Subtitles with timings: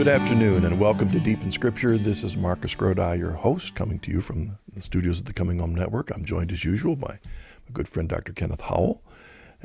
[0.00, 1.98] good afternoon and welcome to Deep in Scripture.
[1.98, 5.58] This is Marcus Grodi, your host, coming to you from the studios of the Coming
[5.58, 6.10] Home Network.
[6.10, 8.32] I'm joined as usual by my good friend Dr.
[8.32, 9.02] Kenneth Howell.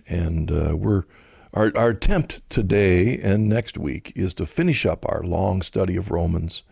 [0.10, 1.04] And uh, we're
[1.54, 6.12] our, our attempt today and next week is to finish up our long study of
[6.12, 6.64] Romans.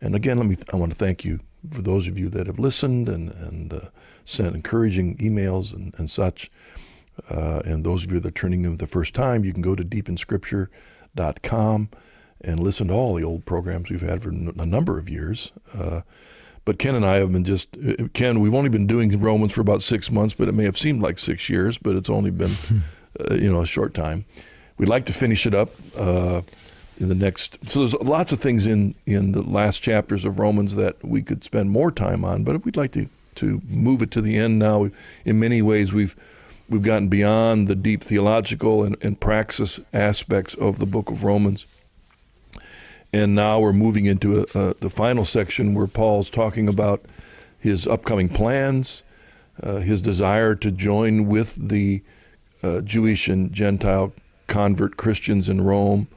[0.00, 1.38] And again, let me I want to thank you
[1.70, 3.80] for those of you that have listened and, and uh,
[4.24, 6.50] sent encouraging emails and, and such.
[7.30, 9.62] Uh, and those of you that are turning in for the first time, you can
[9.62, 11.88] go to deepinscripture.com
[12.44, 15.52] and listen to all the old programs we've had for a number of years.
[15.76, 16.02] Uh,
[16.64, 18.40] but Ken and I have been just uh, Ken.
[18.40, 21.18] We've only been doing Romans for about six months, but it may have seemed like
[21.18, 22.54] six years, but it's only been
[23.20, 24.24] uh, you know a short time.
[24.78, 26.42] We'd like to finish it up uh,
[26.98, 27.58] in the next.
[27.68, 31.42] So there's lots of things in in the last chapters of Romans that we could
[31.42, 34.88] spend more time on, but we'd like to to move it to the end now.
[35.24, 36.14] In many ways, we've
[36.68, 41.66] we've gotten beyond the deep theological and, and praxis aspects of the book of Romans
[43.12, 47.04] and now we're moving into a, a, the final section where Paul's talking about
[47.58, 49.02] his upcoming plans,
[49.62, 52.02] uh, his desire to join with the
[52.62, 54.12] uh, Jewish and Gentile
[54.46, 56.08] convert Christians in Rome.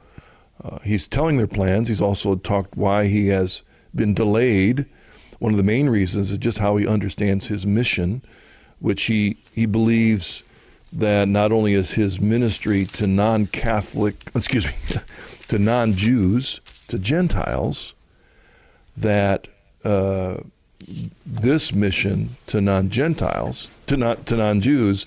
[0.62, 1.88] Uh, he's telling their plans.
[1.88, 3.62] He's also talked why he has
[3.94, 4.86] been delayed.
[5.38, 8.22] One of the main reasons is just how he understands his mission,
[8.78, 10.42] which he, he believes
[10.92, 14.72] that not only is his ministry to non Catholic, excuse me,
[15.48, 17.94] to non Jews, to Gentiles
[18.96, 19.48] that
[19.84, 20.38] uh,
[21.24, 25.06] this mission to non-Gentiles, to not to non-Jews,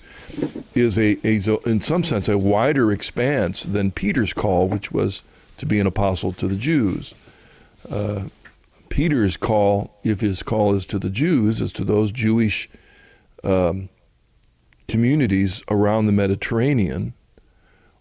[0.74, 5.22] is a, a, in some sense a wider expanse than Peter's call, which was
[5.58, 7.14] to be an apostle to the Jews.
[7.90, 8.24] Uh,
[8.88, 12.68] Peter's call, if his call is to the Jews, is to those Jewish
[13.44, 13.88] um,
[14.88, 17.14] communities around the Mediterranean,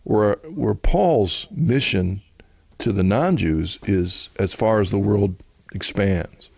[0.04, 2.22] where where Paul's mission
[2.80, 5.36] to the non Jews is as far as the world
[5.74, 6.50] expands.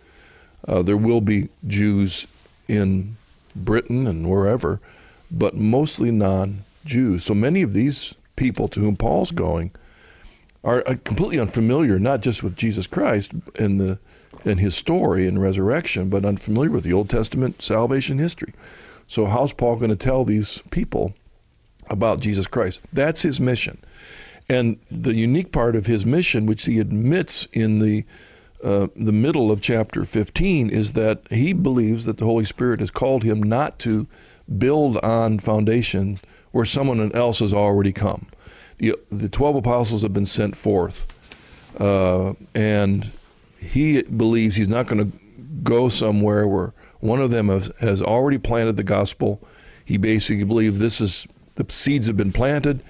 [0.66, 2.26] Uh, there will be Jews
[2.68, 3.16] in
[3.54, 4.80] Britain and wherever,
[5.30, 7.24] but mostly non Jews.
[7.24, 9.72] So many of these people to whom Paul's going
[10.64, 13.98] are uh, completely unfamiliar, not just with Jesus Christ and the
[14.44, 18.52] and his story and resurrection, but unfamiliar with the Old Testament salvation history.
[19.06, 21.14] So how's Paul going to tell these people
[21.88, 22.80] about Jesus Christ?
[22.92, 23.78] That's his mission.
[24.48, 28.04] And the unique part of his mission, which he admits in the
[28.62, 32.92] uh, the middle of chapter 15, is that he believes that the Holy Spirit has
[32.92, 34.06] called him not to
[34.56, 36.18] build on foundation
[36.52, 38.26] where someone else has already come.
[38.78, 41.08] The, the 12 apostles have been sent forth,
[41.80, 43.10] uh, and
[43.58, 45.18] he believes he's not going to
[45.62, 49.40] go somewhere where one of them has, has already planted the gospel.
[49.84, 51.26] He basically believes this is
[51.56, 52.80] the seeds have been planted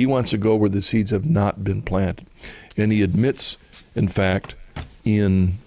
[0.00, 2.26] he wants to go where the seeds have not been planted.
[2.74, 3.58] And he admits,
[3.94, 4.54] in fact,
[5.04, 5.58] in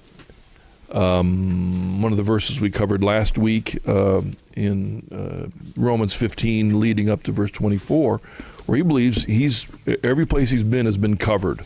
[0.90, 4.24] um, one of the verses we covered last week uh,
[4.56, 8.22] in uh, Romans 15, leading up to verse 24,
[8.66, 9.68] where he believes he's
[10.02, 11.62] every place he's been has been covered,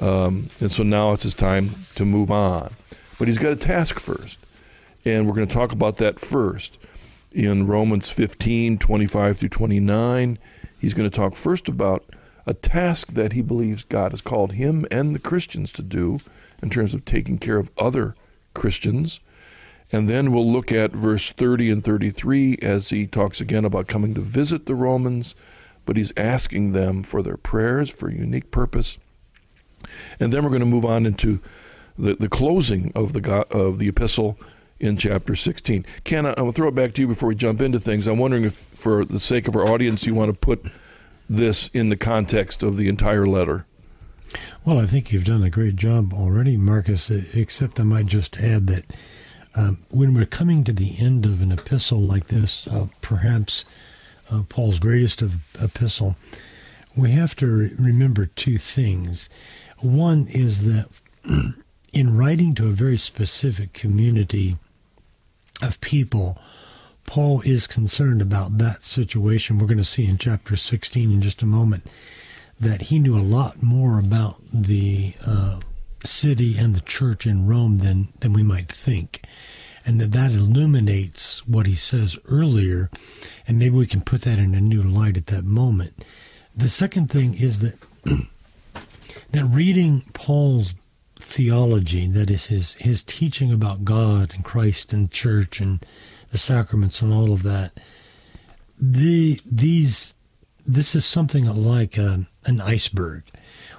[0.00, 2.72] um, and so now it's his time to move on.
[3.20, 4.40] But he's got a task first,
[5.04, 6.80] and we're going to talk about that first
[7.30, 10.38] in Romans 15, 25 through 29.
[10.82, 12.04] He's going to talk first about
[12.44, 16.18] a task that he believes God has called him and the Christians to do
[16.60, 18.16] in terms of taking care of other
[18.52, 19.20] Christians.
[19.92, 24.12] And then we'll look at verse 30 and 33 as he talks again about coming
[24.14, 25.36] to visit the Romans,
[25.86, 28.98] but he's asking them for their prayers for a unique purpose.
[30.18, 31.38] And then we're going to move on into
[31.96, 34.36] the, the closing of the, of the epistle
[34.82, 35.86] in chapter 16.
[36.04, 38.06] Ken, I'm going to throw it back to you before we jump into things.
[38.06, 40.66] I'm wondering if, for the sake of our audience, you want to put
[41.30, 43.64] this in the context of the entire letter.
[44.64, 48.66] Well, I think you've done a great job already, Marcus, except I might just add
[48.66, 48.84] that
[49.54, 53.64] um, when we're coming to the end of an epistle like this, uh, perhaps
[54.30, 56.16] uh, Paul's greatest of epistle,
[56.96, 59.30] we have to re- remember two things.
[59.78, 60.88] One is that
[61.92, 64.56] in writing to a very specific community
[65.62, 66.38] of people,
[67.06, 69.58] Paul is concerned about that situation.
[69.58, 71.86] We're going to see in chapter 16 in just a moment
[72.58, 75.60] that he knew a lot more about the uh,
[76.04, 79.22] city and the church in Rome than, than we might think.
[79.84, 82.88] And that that illuminates what he says earlier,
[83.48, 86.04] and maybe we can put that in a new light at that moment.
[86.54, 87.74] The second thing is that
[89.32, 90.74] that reading Paul's
[91.22, 95.84] theology, that is his his teaching about God and Christ and church and
[96.30, 97.72] the sacraments and all of that.
[98.78, 100.14] The these
[100.66, 103.22] this is something like a, an iceberg.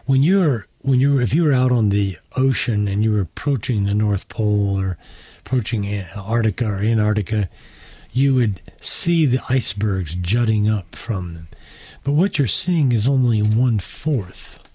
[0.06, 3.22] when you're when you were if you were out on the ocean and you were
[3.22, 4.98] approaching the North Pole or
[5.40, 7.50] approaching Antarctica or Antarctica,
[8.12, 11.48] you would see the icebergs jutting up from them.
[12.04, 14.68] But what you're seeing is only one fourth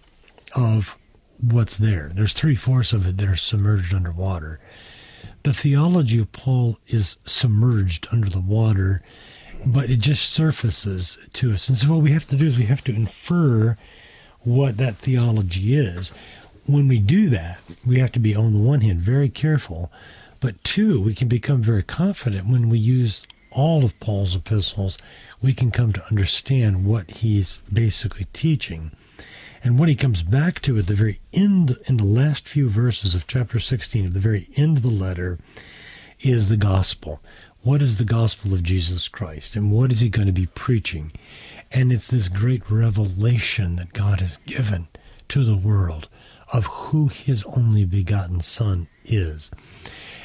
[0.57, 0.97] of
[1.41, 2.11] what's there.
[2.13, 4.61] There's three fourths of it that are submerged underwater.
[5.43, 9.03] The theology of Paul is submerged under the water,
[9.65, 11.69] but it just surfaces to us.
[11.69, 13.77] And so what we have to do is we have to infer
[14.41, 16.11] what that theology is.
[16.67, 19.91] When we do that, we have to be, on the one hand, very careful,
[20.41, 24.99] but two, we can become very confident when we use all of Paul's epistles,
[25.43, 28.93] we can come to understand what he's basically teaching.
[29.63, 33.15] And what he comes back to at the very end, in the last few verses
[33.15, 35.39] of chapter 16, at the very end of the letter,
[36.21, 37.21] is the gospel.
[37.63, 39.57] What is the gospel of Jesus Christ?
[39.57, 41.13] And what is he going to be preaching?
[41.73, 44.89] And it's this great revelation that God has given
[45.29, 46.09] to the world
[46.53, 49.51] of who his only begotten Son is.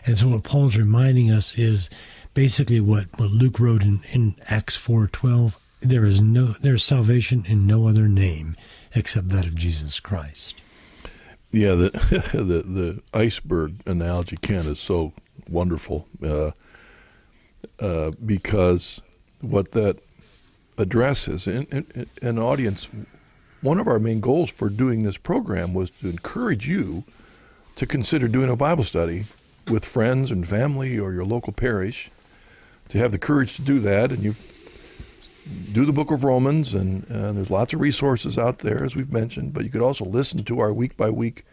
[0.05, 1.89] And so what Paul's reminding us is
[2.33, 5.59] basically what, what Luke wrote in, in Acts 4.12.
[5.81, 8.55] There is no there is salvation in no other name
[8.95, 10.61] except that of Jesus Christ.
[11.51, 11.89] Yeah, the
[12.33, 15.13] the, the iceberg analogy, Ken, is so
[15.49, 16.51] wonderful uh,
[17.79, 19.01] uh, because
[19.41, 19.99] what that
[20.77, 22.89] addresses, and, an audience,
[23.61, 27.03] one of our main goals for doing this program was to encourage you
[27.75, 29.25] to consider doing a Bible study
[29.69, 32.11] with friends and family or your local parish,
[32.89, 34.35] to have the courage to do that, and you
[35.71, 39.11] do the book of Romans, and uh, there's lots of resources out there, as we've
[39.11, 41.45] mentioned, but you could also listen to our week by week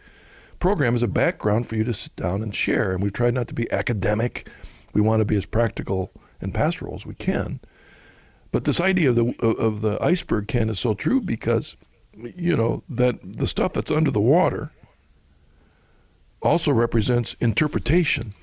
[0.59, 2.93] program as a background for you to sit down and share.
[2.93, 4.47] And we've tried not to be academic.
[4.93, 7.59] We want to be as practical and pastoral as we Ken.
[8.51, 11.77] But this idea of the of the iceberg can is so true because
[12.13, 14.71] you know that the stuff that's under the water
[16.41, 18.33] also represents interpretation.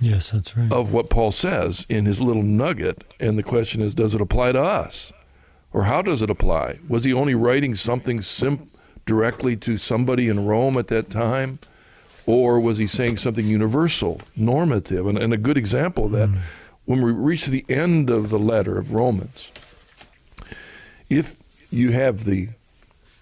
[0.00, 0.70] Yes, that's right.
[0.72, 4.52] Of what Paul says in his little nugget, and the question is, does it apply
[4.52, 5.12] to us,
[5.72, 6.78] or how does it apply?
[6.88, 8.70] Was he only writing something sim-
[9.06, 11.58] directly to somebody in Rome at that time,
[12.26, 15.06] or was he saying something universal, normative?
[15.06, 16.28] And, and a good example of that.
[16.28, 16.38] Mm
[16.88, 19.52] when we reach the end of the letter of Romans,
[21.10, 21.36] if
[21.70, 22.48] you have the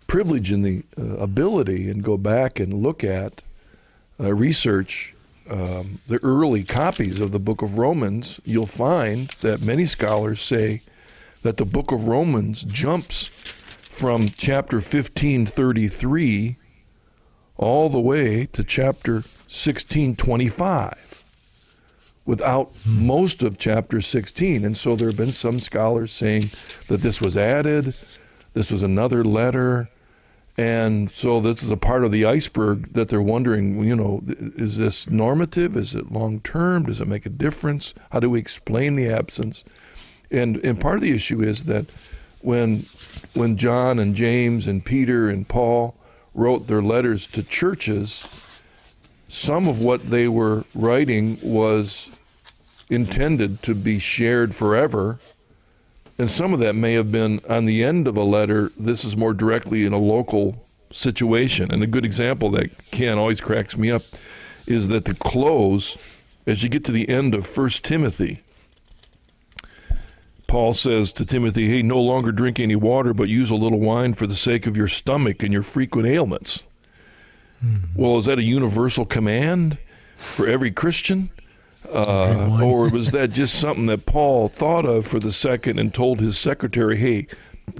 [0.07, 3.43] privilege and the uh, ability and go back and look at
[4.21, 5.16] uh, research
[5.51, 10.83] um, the early copies of the book of Romans, you'll find that many scholars say
[11.43, 16.57] that the book of Romans jumps from chapter 1533
[17.57, 21.07] all the way to chapter 1625
[22.27, 24.65] without most of chapter 16.
[24.65, 26.51] And so there have been some scholars saying
[26.89, 27.95] that this was added,
[28.53, 29.89] this was another letter.
[30.59, 34.79] And so this is a part of the iceberg that they're wondering, you know, is
[34.79, 35.77] this normative?
[35.77, 36.85] Is it long term?
[36.85, 37.93] Does it make a difference?
[38.11, 39.65] How do we explain the absence?
[40.31, 41.91] And and part of the issue is that
[42.41, 42.87] when
[43.35, 45.95] when John and James and Peter and Paul
[46.35, 48.27] wrote their letters to churches,
[49.29, 52.11] some of what they were writing was
[52.89, 55.19] intended to be shared forever.
[56.19, 58.73] And some of that may have been on the end of a letter.
[58.79, 61.71] This is more directly in a local situation.
[61.71, 64.03] And a good example that Ken always cracks me up
[64.67, 65.97] is that the close,
[66.47, 68.41] as you get to the end of First Timothy,
[70.47, 74.15] Paul says to Timothy, Hey, no longer drink any water, but use a little wine
[74.15, 76.65] for the sake of your stomach and your frequent ailments.
[77.65, 78.01] Mm-hmm.
[78.01, 79.79] Well, is that a universal command
[80.17, 81.31] for every Christian?
[81.91, 86.21] Uh, or was that just something that Paul thought of for the second and told
[86.21, 87.27] his secretary, "Hey,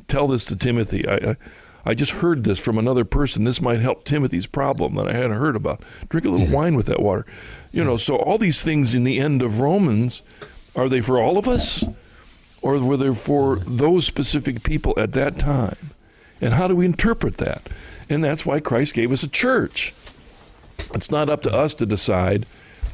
[0.09, 1.07] tell this to Timothy.
[1.09, 1.37] I, I,
[1.85, 3.45] I just heard this from another person.
[3.45, 5.83] This might help Timothy's problem that I hadn't heard about.
[6.09, 6.55] Drink a little yeah.
[6.55, 7.27] wine with that water."
[7.73, 10.23] You know, so all these things in the end of Romans,
[10.75, 11.85] are they for all of us,
[12.63, 15.77] or were they for those specific people at that time?
[16.41, 17.69] And how do we interpret that?
[18.09, 19.95] And that's why Christ gave us a church.
[20.95, 22.47] It's not up to us to decide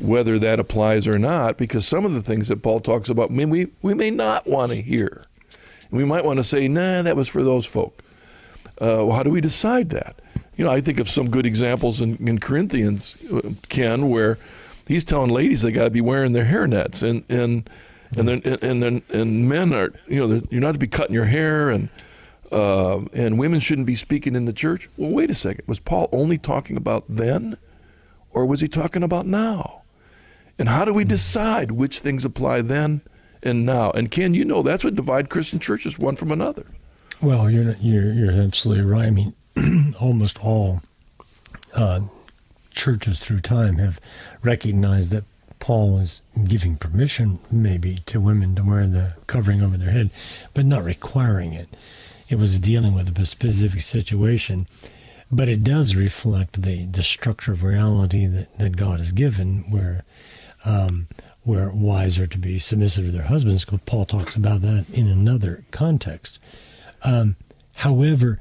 [0.02, 3.35] whether that applies or not, because some of the things that Paul talks about, I
[3.35, 5.26] mean, we, we may not want to hear.
[5.90, 8.02] We might want to say, nah, that was for those folk.
[8.80, 10.21] Uh, well, how do we decide that?
[10.56, 14.38] You know, I think of some good examples in, in Corinthians, uh, Ken, where
[14.88, 17.68] he's telling ladies they got to be wearing their hairnets, and and
[18.16, 21.26] and then and then and men are you know you're not to be cutting your
[21.26, 21.88] hair, and
[22.50, 24.88] uh, and women shouldn't be speaking in the church.
[24.97, 27.56] Well, wait a second, was Paul only talking about then,
[28.30, 29.81] or was he talking about now?
[30.62, 33.00] And how do we decide which things apply then
[33.42, 33.90] and now?
[33.90, 36.66] And Ken, you know that's what divide Christian churches one from another.
[37.21, 39.07] Well, you're you're you're absolutely right.
[39.07, 39.35] I mean,
[40.00, 40.83] almost all
[41.76, 42.02] uh,
[42.71, 44.00] churches through time have
[44.45, 45.25] recognized that
[45.59, 50.11] Paul is giving permission, maybe, to women to wear the covering over their head,
[50.54, 51.71] but not requiring it.
[52.28, 54.69] It was dealing with a specific situation,
[55.28, 60.04] but it does reflect the, the structure of reality that, that God has given, where
[60.64, 61.09] um,
[61.42, 63.64] where wives are to be submissive to their husbands.
[63.64, 66.38] Paul talks about that in another context.
[67.04, 67.37] Um,
[67.76, 68.40] however,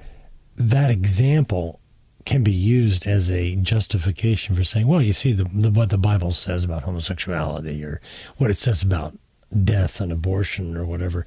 [0.56, 1.80] that example
[2.26, 5.98] can be used as a justification for saying, well, you see the, the, what the
[5.98, 8.00] Bible says about homosexuality or
[8.38, 9.18] what it says about
[9.64, 11.26] death and abortion or whatever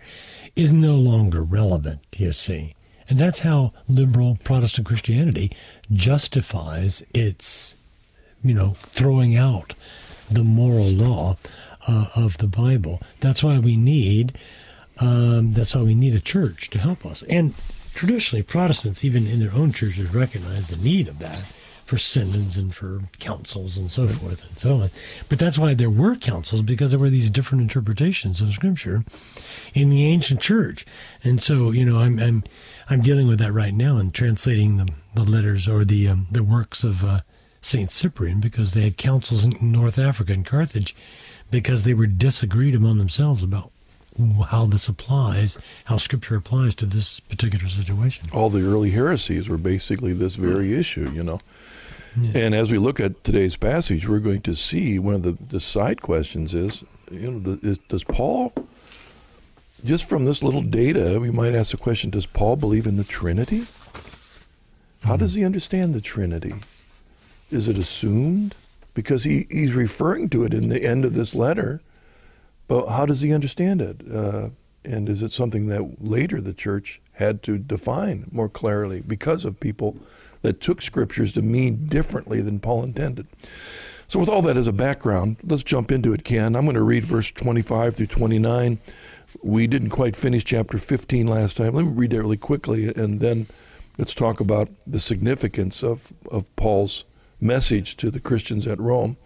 [0.57, 2.75] is no longer relevant, you see.
[3.09, 5.53] And that's how liberal Protestant Christianity
[5.93, 7.77] justifies its,
[8.43, 9.75] you know, throwing out
[10.31, 11.37] the moral law
[11.87, 13.01] uh, of the Bible.
[13.21, 14.37] That's why we need
[15.01, 17.23] um, that's why we need a church to help us.
[17.25, 17.55] And
[17.95, 21.43] traditionally, Protestants, even in their own churches, recognize the need of that
[21.85, 24.91] for synods and for councils and so forth and so on.
[25.29, 29.05] But that's why there were councils because there were these different interpretations of Scripture
[29.75, 30.87] in the ancient church.
[31.23, 32.45] And so, you know, I'm I'm
[32.89, 36.43] I'm dealing with that right now and translating the, the letters or the um, the
[36.43, 37.21] works of uh,
[37.65, 40.95] Saint Cyprian because they had councils in North Africa and Carthage
[41.51, 43.71] because they were disagreed among themselves about
[44.49, 48.25] how this applies, how Scripture applies to this particular situation.
[48.33, 51.41] All the early heresies were basically this very issue, you know.
[52.17, 52.43] Yeah.
[52.43, 55.59] And as we look at today's passage, we're going to see one of the, the
[55.59, 58.53] side questions is, you know, is, does Paul,
[59.85, 63.05] just from this little data, we might ask the question: Does Paul believe in the
[63.05, 63.65] Trinity?
[65.03, 65.47] How does he hmm.
[65.47, 66.55] understand the Trinity?
[67.55, 68.55] Is it assumed?
[68.95, 71.81] Because he, he's referring to it in the end of this letter
[72.67, 74.01] but how does he understand it?
[74.11, 74.51] Uh,
[74.85, 79.61] and is it something that later the church had to define more clearly because of
[79.61, 79.97] people
[80.43, 83.27] that took scriptures to mean differently than Paul intended?
[84.07, 86.55] So, with all that as a background, let's jump into it, Ken.
[86.55, 88.79] I'm going to read verse 25 through 29.
[89.43, 91.75] We didn't quite finish chapter 15 last time.
[91.75, 93.47] Let me read that really quickly, and then
[93.99, 97.05] let's talk about the significance of, of Paul's
[97.45, 99.17] message to the Christians at Rome.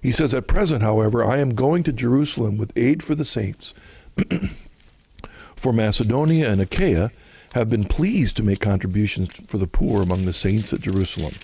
[0.00, 3.74] He says, At present, however, I am going to Jerusalem with aid for the saints.
[5.56, 7.10] for Macedonia and Achaia
[7.54, 11.34] have been pleased to make contributions for the poor among the saints at Jerusalem.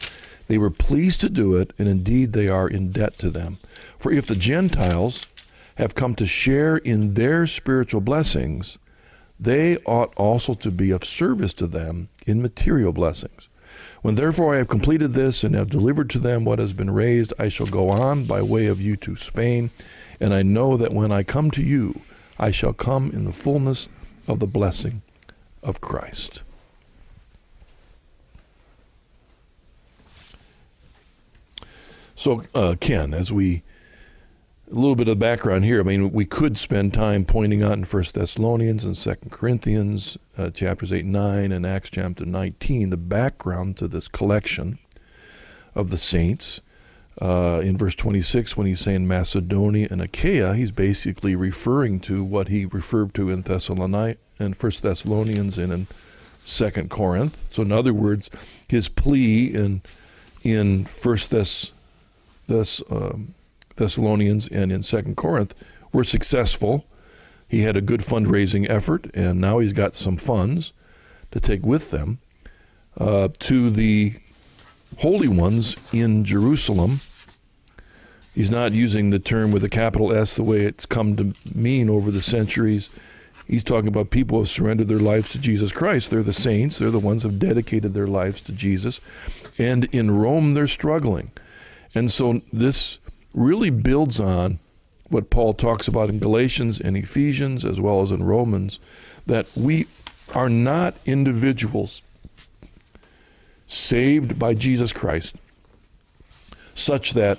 [0.48, 3.58] They were pleased to do it, and indeed they are in debt to them.
[3.98, 5.26] For if the Gentiles
[5.76, 8.78] have come to share in their spiritual blessings,
[9.38, 13.47] they ought also to be of service to them in material blessings.
[14.02, 17.32] When therefore I have completed this and have delivered to them what has been raised,
[17.38, 19.70] I shall go on by way of you to Spain,
[20.20, 22.00] and I know that when I come to you,
[22.38, 23.88] I shall come in the fullness
[24.28, 25.02] of the blessing
[25.62, 26.42] of Christ.
[32.14, 33.62] So, uh, Ken, as we
[34.70, 35.80] a little bit of background here.
[35.80, 40.50] I mean, we could spend time pointing out in First Thessalonians and Second Corinthians, uh,
[40.50, 44.78] chapters eight and nine, and Acts chapter nineteen, the background to this collection
[45.74, 46.60] of the saints.
[47.20, 52.46] Uh, in verse 26, when he's saying Macedonia and Achaia, he's basically referring to what
[52.46, 55.86] he referred to in Thessalonians and First Thessalonians and in
[56.44, 57.48] Second Corinth.
[57.50, 58.30] So, in other words,
[58.68, 59.82] his plea in
[60.42, 61.72] in First Thess,
[62.46, 63.34] Thess um,
[63.78, 65.54] Thessalonians and in Second Corinth
[65.92, 66.86] were successful.
[67.48, 70.74] He had a good fundraising effort, and now he's got some funds
[71.30, 72.18] to take with them
[72.98, 74.14] uh, to the
[74.98, 77.00] holy ones in Jerusalem.
[78.34, 81.88] He's not using the term with a capital S the way it's come to mean
[81.88, 82.90] over the centuries.
[83.46, 86.10] He's talking about people who have surrendered their lives to Jesus Christ.
[86.10, 89.00] They're the saints, they're the ones who have dedicated their lives to Jesus.
[89.56, 91.32] And in Rome, they're struggling.
[91.94, 93.00] And so this
[93.38, 94.58] really builds on
[95.08, 98.78] what Paul talks about in Galatians and Ephesians, as well as in Romans,
[99.26, 99.86] that we
[100.34, 102.02] are not individuals
[103.66, 105.36] saved by Jesus Christ,
[106.74, 107.38] such that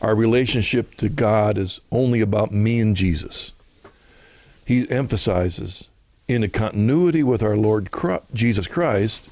[0.00, 3.52] our relationship to God is only about me and Jesus.
[4.64, 5.88] He emphasizes
[6.26, 7.90] in a continuity with our Lord
[8.32, 9.28] Jesus Christ,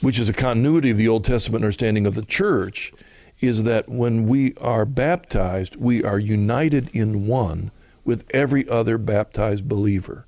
[0.00, 2.92] which is a continuity of the Old Testament understanding of the church,
[3.40, 7.70] is that when we are baptized, we are united in one
[8.04, 10.26] with every other baptized believer.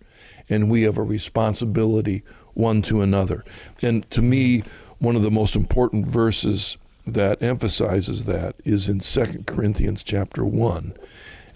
[0.50, 2.23] And we have a responsibility
[2.55, 3.45] one to another.
[3.81, 4.65] And to me,
[4.99, 10.93] one of the most important verses that emphasizes that is in 2 Corinthians chapter 1,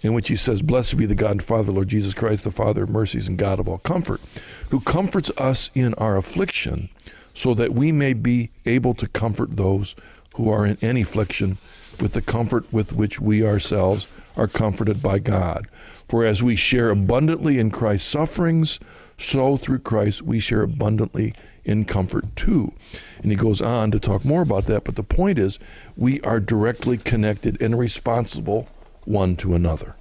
[0.01, 2.83] in which he says, Blessed be the God and Father, Lord Jesus Christ, the Father
[2.83, 4.21] of mercies and God of all comfort,
[4.69, 6.89] who comforts us in our affliction
[7.33, 9.95] so that we may be able to comfort those
[10.33, 11.57] who are in any affliction
[11.99, 15.67] with the comfort with which we ourselves are comforted by God.
[16.07, 18.79] For as we share abundantly in Christ's sufferings,
[19.17, 22.73] so through Christ we share abundantly in comfort too.
[23.21, 25.59] And he goes on to talk more about that, but the point is
[25.95, 28.67] we are directly connected and responsible
[29.05, 29.95] one to another.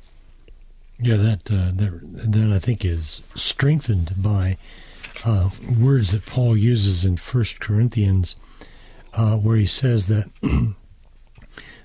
[0.98, 4.56] Yeah, that uh, that that I think is strengthened by
[5.24, 8.36] uh, words that Paul uses in First Corinthians,
[9.14, 10.31] uh, where he says that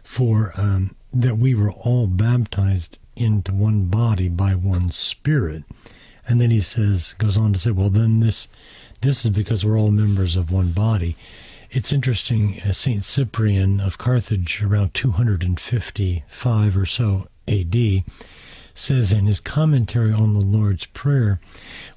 [0.04, 5.64] for um, that we were all baptized into one body by one Spirit,
[6.28, 8.48] and then he says goes on to say, well, then this
[9.02, 11.16] this is because we're all members of one body.
[11.70, 12.62] It's interesting.
[12.66, 18.06] Uh, Saint Cyprian of Carthage, around 255 or so A.D
[18.78, 21.40] says in his commentary on the Lord's Prayer,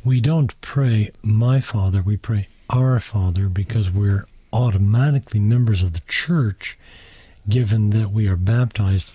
[0.04, 6.02] we don't pray, My Father, we pray, Our Father, because we're automatically members of the
[6.08, 6.78] church,
[7.48, 9.10] given that we are baptized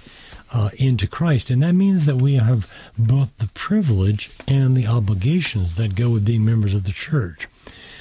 [0.53, 1.49] uh, into Christ.
[1.49, 6.25] And that means that we have both the privilege and the obligations that go with
[6.25, 7.47] being members of the church.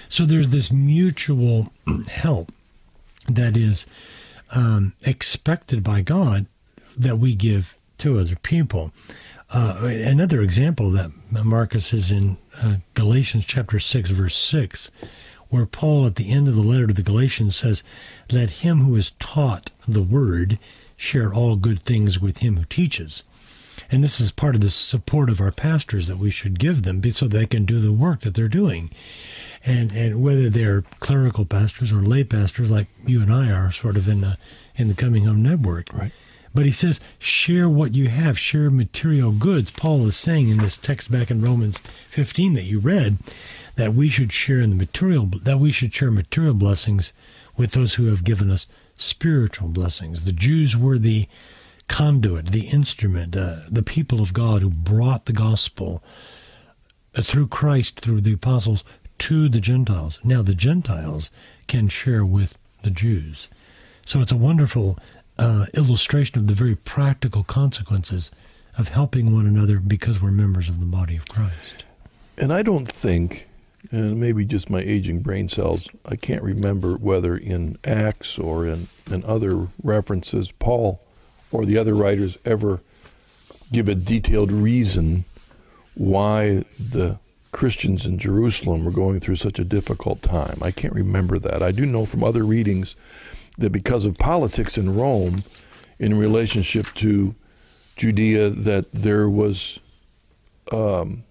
[0.08, 1.72] So there's this mutual
[2.08, 2.52] help
[3.28, 3.86] that is
[4.54, 6.46] um, expected by God
[6.96, 8.92] that we give to other people.
[9.50, 14.90] Uh, another example of that, Marcus, is in uh, Galatians chapter 6, verse 6,
[15.54, 17.84] where Paul, at the end of the letter to the Galatians, says,
[18.28, 20.58] Let him who is taught the word
[20.96, 23.22] share all good things with him who teaches.
[23.88, 27.08] And this is part of the support of our pastors that we should give them
[27.12, 28.90] so they can do the work that they're doing.
[29.64, 33.96] And, and whether they're clerical pastors or lay pastors like you and I are sort
[33.96, 34.38] of in the,
[34.74, 35.92] in the Coming Home Network.
[35.92, 36.12] Right
[36.54, 39.72] but he says, share what you have, share material goods.
[39.72, 43.18] Paul is saying in this text back in Romans 15 that you read
[43.76, 47.12] that we should share in the material, that we should share material blessings
[47.56, 50.24] with those who have given us spiritual blessings.
[50.24, 51.26] The Jews were the
[51.88, 56.02] conduit, the instrument, uh, the people of God who brought the gospel
[57.14, 58.84] uh, through Christ, through the apostles,
[59.18, 60.18] to the Gentiles.
[60.24, 61.30] Now the Gentiles
[61.66, 63.48] can share with the Jews.
[64.04, 64.98] So it's a wonderful
[65.38, 68.30] uh, illustration of the very practical consequences
[68.76, 71.84] of helping one another because we're members of the body of Christ.
[72.36, 73.46] And I don't think,
[73.90, 78.88] and maybe just my aging brain cells, I can't remember whether in Acts or in,
[79.10, 81.00] in other references, Paul
[81.52, 82.80] or the other writers ever
[83.72, 85.24] give a detailed reason
[85.94, 87.18] why the
[87.52, 90.58] Christians in Jerusalem were going through such a difficult time.
[90.60, 91.62] I can't remember that.
[91.62, 92.96] I do know from other readings
[93.58, 95.44] that because of politics in Rome
[95.98, 97.36] in relationship to
[97.96, 99.78] Judea, that there was
[100.72, 101.22] um,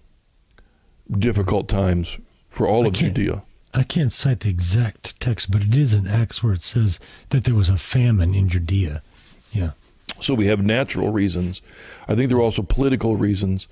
[1.10, 2.18] difficult times
[2.54, 3.42] for all of Judea.
[3.74, 7.42] I can't cite the exact text, but it is in Acts where it says that
[7.42, 9.02] there was a famine in Judea.
[9.50, 9.72] Yeah.
[10.20, 11.60] So we have natural reasons.
[12.06, 13.66] I think there are also political reasons.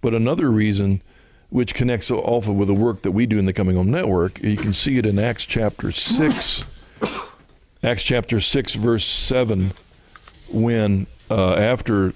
[0.00, 1.00] But another reason,
[1.50, 4.56] which connects also with the work that we do in the Coming Home Network, you
[4.56, 6.88] can see it in Acts chapter 6
[7.84, 9.72] Acts chapter 6, verse 7,
[10.48, 12.14] when uh, after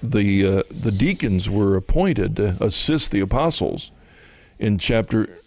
[0.00, 3.90] the, uh, the deacons were appointed to assist the apostles,
[4.60, 5.38] in chapter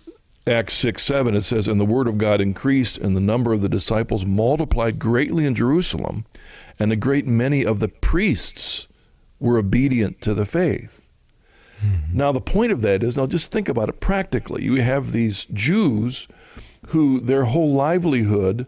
[0.45, 3.61] Acts 6, 7, it says, And the word of God increased, and the number of
[3.61, 6.25] the disciples multiplied greatly in Jerusalem,
[6.77, 8.87] and a great many of the priests
[9.39, 11.07] were obedient to the faith.
[11.81, 12.17] Mm-hmm.
[12.17, 14.63] Now, the point of that is now just think about it practically.
[14.63, 16.27] You have these Jews
[16.87, 18.67] who their whole livelihood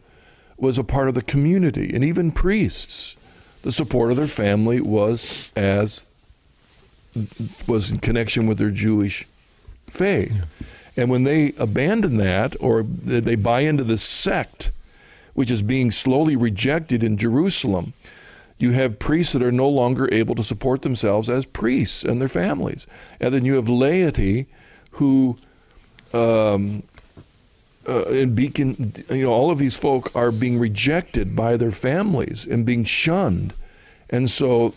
[0.57, 3.15] was a part of the community, and even priests.
[3.63, 6.05] The support of their family was as
[7.67, 9.25] was in connection with their Jewish
[9.87, 10.33] faith.
[10.35, 10.67] Yeah.
[10.97, 14.71] And when they abandon that or they buy into the sect,
[15.33, 17.93] which is being slowly rejected in Jerusalem,
[18.57, 22.29] you have priests that are no longer able to support themselves as priests and their
[22.29, 22.87] families.
[23.19, 24.47] And then you have laity
[24.91, 25.35] who
[26.13, 26.83] um,
[27.87, 32.45] uh, and Beacon, you know, all of these folk are being rejected by their families
[32.45, 33.53] and being shunned.
[34.09, 34.73] And so,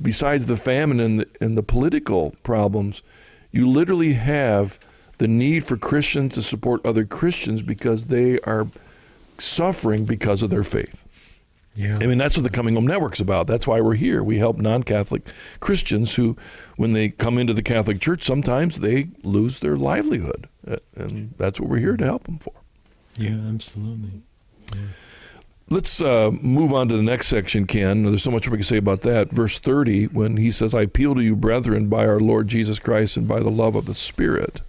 [0.00, 3.02] besides the famine and the, and the political problems,
[3.50, 4.78] you literally have
[5.22, 8.66] the need for Christians to support other Christians because they are
[9.38, 11.06] suffering because of their faith.
[11.76, 12.00] Yeah.
[12.02, 13.46] I mean, that's what the Coming Home Network's about.
[13.46, 14.24] That's why we're here.
[14.24, 15.22] We help non Catholic
[15.60, 16.36] Christians who,
[16.74, 20.48] when they come into the Catholic Church, sometimes they lose their livelihood.
[20.96, 22.54] And that's what we're here to help them for.
[23.16, 24.22] Yeah, absolutely.
[24.74, 24.80] Yeah.
[25.70, 28.02] Let's uh, move on to the next section, Ken.
[28.02, 29.30] There's so much we can say about that.
[29.30, 33.16] Verse 30, when he says, I appeal to you, brethren, by our Lord Jesus Christ
[33.16, 34.62] and by the love of the Spirit,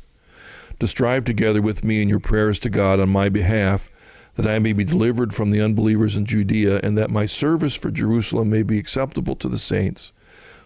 [0.83, 3.89] to strive together with me in your prayers to God on my behalf–
[4.35, 7.91] that I may be delivered from the unbelievers in Judea, and that my service for
[7.91, 10.11] Jerusalem may be acceptable to the saints,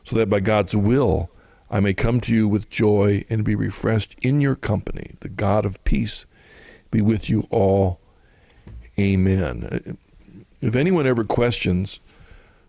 [0.03, 1.29] so that by God's will
[1.69, 5.15] I may come to you with joy and be refreshed in your company.
[5.19, 6.25] The God of peace
[6.91, 7.99] be with you all.
[8.97, 9.97] Amen.
[10.61, 11.99] If anyone ever questions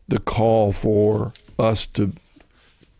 [0.09, 2.13] the call for us to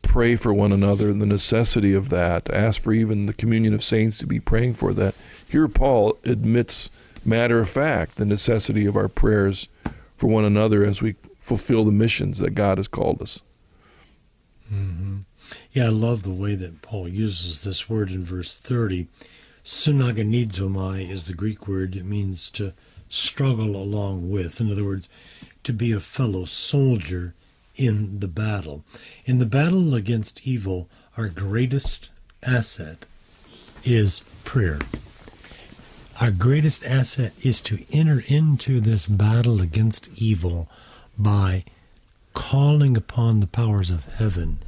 [0.09, 3.85] pray for one another and the necessity of that, ask for even the communion of
[3.85, 5.15] saints to be praying for that,
[5.47, 6.89] here Paul admits
[7.25, 9.69] matter of fact the necessity of our prayers
[10.17, 13.43] for one another as we fulfill the missions that God has called us.
[14.73, 15.19] Mm-hmm.
[15.73, 19.09] Yeah, I love the way that Paul uses this word in verse 30.
[19.65, 21.95] Sunagonizomai is the Greek word.
[21.95, 22.73] It means to
[23.11, 24.61] struggle along with.
[24.61, 25.11] In other words,
[25.65, 27.35] to be a fellow soldier
[27.79, 28.85] in the battle.
[29.25, 32.11] In the battle against evil, our greatest
[32.43, 33.07] asset
[33.85, 34.81] is prayer.
[36.21, 40.69] Our greatest asset is to enter into this battle against evil
[41.17, 41.65] by
[42.35, 44.59] calling upon the powers of heaven,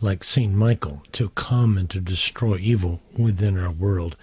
[0.00, 0.52] like St.
[0.52, 4.16] Michael, to come and to destroy evil within our world.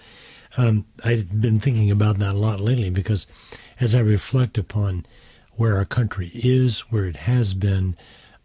[0.56, 3.26] Um, I've been thinking about that a lot lately because
[3.80, 5.06] as I reflect upon
[5.56, 7.96] where our country is, where it has been,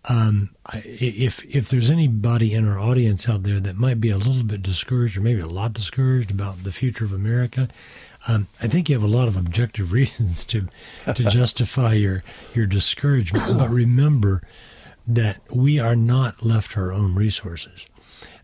[0.10, 4.44] um, if if there's anybody in our audience out there that might be a little
[4.44, 7.70] bit discouraged or maybe a lot discouraged about the future of America,
[8.28, 10.68] um, I think you have a lot of objective reasons to
[11.14, 13.46] to justify your your discouragement.
[13.60, 14.42] But remember
[15.08, 17.86] that we are not left our own resources.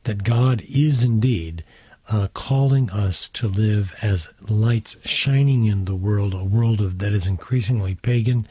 [0.04, 1.64] That God is indeed
[2.12, 7.14] uh, calling us to live as lights shining in the world, a world of, that
[7.14, 8.48] is increasingly pagan.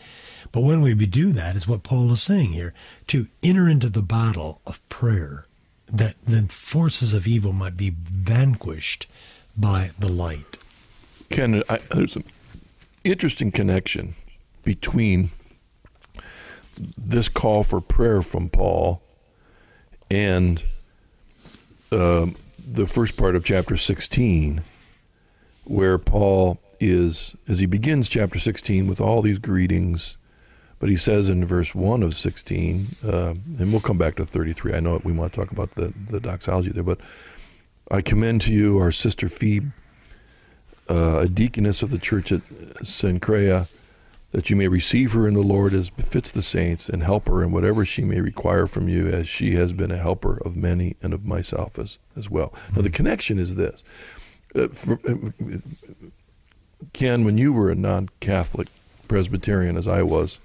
[0.54, 2.72] But when we do that, is what Paul is saying here,
[3.08, 5.46] to enter into the battle of prayer,
[5.88, 9.08] that the forces of evil might be vanquished
[9.58, 10.58] by the light.
[11.28, 12.22] Ken, I, there's an
[13.02, 14.14] interesting connection
[14.62, 15.30] between
[16.96, 19.02] this call for prayer from Paul
[20.08, 20.62] and
[21.90, 24.62] um, the first part of chapter 16,
[25.64, 30.16] where Paul is, as he begins chapter 16 with all these greetings,
[30.84, 34.74] but he says in verse 1 of 16, uh, and we'll come back to 33.
[34.74, 37.00] I know we want to talk about the, the doxology there, but
[37.90, 39.68] I commend to you our sister Phoebe,
[40.90, 42.42] uh, a deaconess of the church at
[42.82, 43.68] Cenchrea
[44.32, 47.42] that you may receive her in the Lord as befits the saints, and help her
[47.42, 50.96] in whatever she may require from you, as she has been a helper of many
[51.02, 52.48] and of myself as, as well.
[52.48, 52.76] Mm-hmm.
[52.76, 53.82] Now, the connection is this.
[54.54, 55.30] Uh, for, uh,
[56.92, 58.68] Ken, when you were a non Catholic
[59.08, 60.38] Presbyterian, as I was,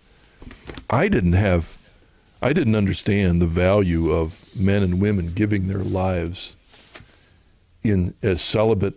[0.90, 1.78] I didn't have,
[2.42, 6.56] I didn't understand the value of men and women giving their lives
[7.84, 8.96] in as celibate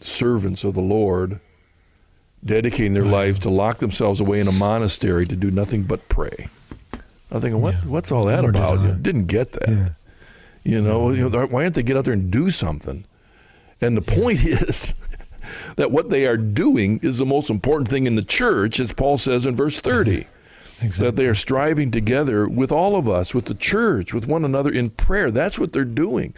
[0.00, 1.40] servants of the Lord
[2.44, 6.48] dedicating their lives to lock themselves away in a monastery to do nothing but pray.
[7.30, 7.80] I'm thinking, what, yeah.
[7.80, 8.80] what's all that about?
[8.80, 9.68] Did Didn't get that.
[9.68, 9.88] Yeah.
[10.64, 13.04] You know, you know, why don't they get out there and do something?
[13.80, 14.22] And the yeah.
[14.22, 14.94] point is
[15.76, 19.18] that what they are doing is the most important thing in the church, as Paul
[19.18, 20.26] says in verse 30.
[20.80, 21.06] Exactly.
[21.06, 24.70] That they are striving together with all of us, with the church, with one another
[24.70, 25.28] in prayer.
[25.28, 26.34] That's what they're doing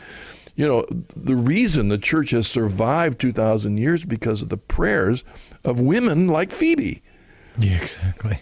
[0.60, 0.84] you know,
[1.16, 5.24] the reason the church has survived 2,000 years because of the prayers
[5.64, 7.02] of women like Phoebe.
[7.58, 8.40] Yeah, exactly.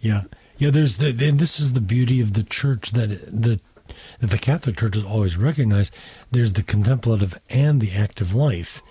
[0.00, 0.22] Yeah.
[0.56, 3.60] Yeah, there's the, and this is the beauty of the church that the
[4.20, 5.94] that the Catholic Church has always recognized.
[6.30, 8.82] There's the contemplative and the active life.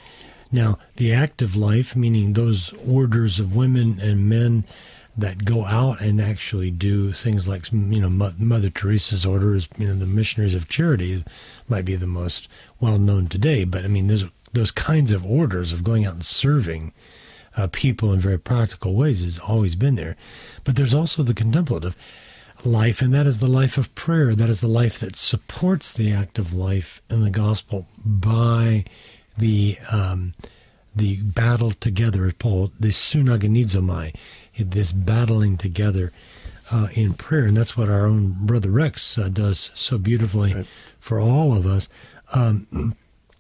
[0.52, 4.66] Now, the active life, meaning those orders of women and men
[5.18, 9.96] that go out and actually do things like you know Mother Teresa's orders, you know
[9.96, 11.24] the missionaries of charity
[11.68, 12.48] might be the most
[12.80, 13.64] well known today.
[13.64, 16.94] But I mean, those those kinds of orders of going out and serving
[17.56, 20.16] uh, people in very practical ways has always been there.
[20.64, 21.96] But there's also the contemplative
[22.64, 24.36] life, and that is the life of prayer.
[24.36, 28.86] That is the life that supports the active life in the gospel by
[29.38, 30.34] the um,
[30.96, 34.16] the battle together, Paul, the sunagonizomai,
[34.58, 36.12] this battling together
[36.72, 37.46] uh, in prayer.
[37.46, 40.68] And that's what our own Brother Rex uh, does so beautifully right.
[41.00, 41.88] for all of us.
[42.34, 42.96] Um,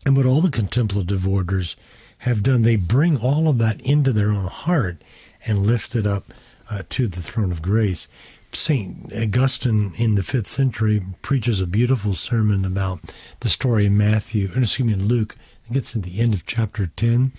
[0.06, 1.76] and what all the contemplative orders
[2.20, 5.02] have done, they bring all of that into their own heart
[5.46, 6.26] and lift it up
[6.70, 8.08] uh, to the throne of grace.
[8.54, 9.14] St.
[9.14, 13.02] Augustine in the fifth century preaches a beautiful sermon about
[13.42, 15.36] the story of Matthew, excuse me, Luke.
[15.70, 17.34] It gets to the end of chapter 10,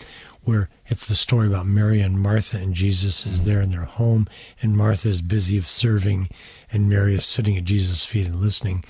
[0.44, 3.48] where it's the story about Mary and Martha, and Jesus is mm-hmm.
[3.48, 4.28] there in their home,
[4.60, 6.28] and Martha is busy of serving,
[6.70, 8.84] and Mary is sitting at Jesus' feet and listening.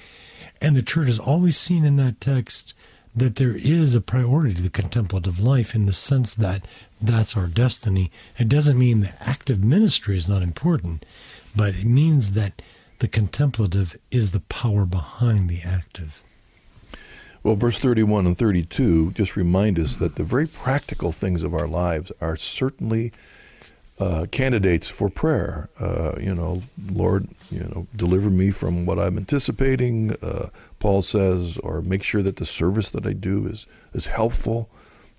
[0.61, 2.75] And the church has always seen in that text
[3.15, 6.65] that there is a priority to the contemplative life in the sense that
[7.01, 8.11] that's our destiny.
[8.39, 11.05] It doesn't mean the active ministry is not important,
[11.55, 12.61] but it means that
[12.99, 16.25] the contemplative is the power behind the active.
[17.49, 21.67] Well, verse 31 and 32 just remind us that the very practical things of our
[21.67, 23.11] lives are certainly
[23.99, 25.71] uh, candidates for prayer.
[25.81, 26.61] Uh, you know,
[26.93, 30.15] Lord, you know, deliver me from what I'm anticipating.
[30.21, 34.69] Uh, Paul says, or make sure that the service that I do is is helpful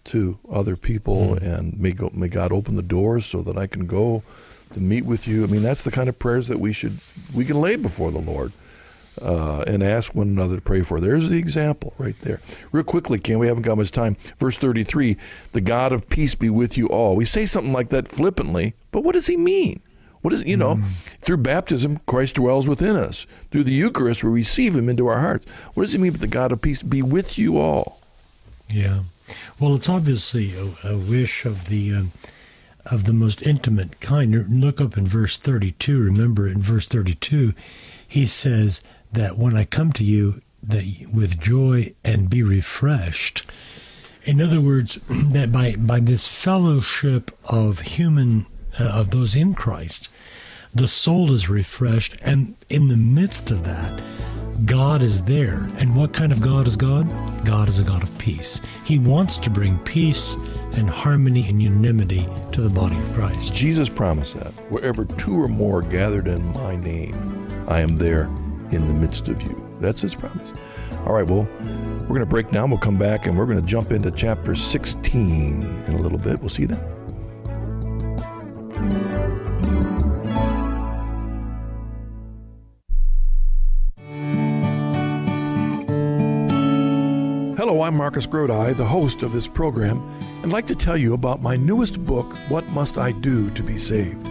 [0.03, 3.65] to other people, mm and may go, may God open the doors so that I
[3.65, 4.21] can go
[4.73, 5.45] to meet with you.
[5.45, 6.99] I mean, that's the kind of prayers that we should
[7.33, 8.53] we can lay before the Lord
[9.21, 10.99] uh, and ask one another to pray for.
[10.99, 12.41] There's the example right there.
[12.71, 14.17] Real quickly, Ken, we haven't got much time.
[14.37, 15.17] Verse 33
[15.51, 17.15] The God of peace be with you all.
[17.15, 19.81] We say something like that flippantly, but what does he mean?
[20.21, 20.85] What is, you know, mm.
[21.21, 23.25] through baptism, Christ dwells within us.
[23.51, 25.45] Through the Eucharist, we receive him into our hearts.
[25.73, 28.01] What does he mean by the God of peace be with you all?
[28.69, 29.03] Yeah.
[29.59, 31.95] Well, it's obviously a, a wish of the.
[31.95, 32.11] Um,
[32.85, 34.49] of the most intimate kind.
[34.49, 36.01] Look up in verse 32.
[36.01, 37.53] Remember, in verse 32,
[38.07, 43.49] he says, that when I come to you that with joy and be refreshed.
[44.23, 48.45] In other words, that by by this fellowship of human
[48.79, 50.09] uh, of those in Christ,
[50.73, 54.01] the soul is refreshed, and in the midst of that,
[54.65, 55.67] God is there.
[55.77, 57.07] And what kind of God is God?
[57.45, 58.61] God is a God of peace.
[58.83, 60.35] He wants to bring peace
[60.73, 63.53] and harmony and unanimity to the body of Christ.
[63.53, 67.15] Jesus promised that wherever two or more are gathered in my name,
[67.67, 68.29] I am there
[68.71, 69.69] in the midst of you.
[69.79, 70.51] That's his promise.
[71.05, 71.47] All right, well,
[72.01, 72.65] we're going to break now.
[72.65, 76.39] We'll come back and we're going to jump into chapter 16 in a little bit.
[76.39, 76.99] We'll see you then.
[87.57, 89.99] Hello, I'm Marcus Grodi, the host of this program,
[90.41, 93.77] and like to tell you about my newest book, What Must I Do to Be
[93.77, 94.25] Saved?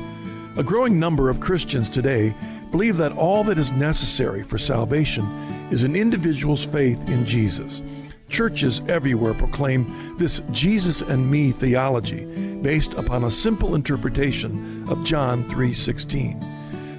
[0.57, 2.35] A growing number of Christians today
[2.70, 5.24] believe that all that is necessary for salvation
[5.70, 7.83] is an individual's faith in Jesus.
[8.28, 9.87] Churches everywhere proclaim
[10.18, 12.24] this Jesus and me theology
[12.62, 16.38] based upon a simple interpretation of John 3:16.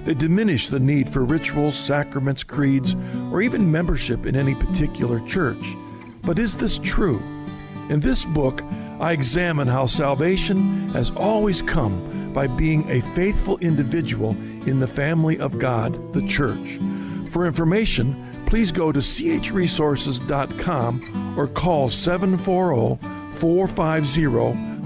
[0.04, 2.96] They diminish the need for rituals, sacraments, creeds,
[3.30, 5.76] or even membership in any particular church.
[6.22, 7.22] But is this true?
[7.90, 8.62] In this book,
[8.98, 14.30] I examine how salvation has always come by being a faithful individual
[14.66, 16.78] in the family of God, the church.
[17.30, 18.14] For information,
[18.46, 22.98] please go to chresources.com or call 740
[23.38, 24.26] 450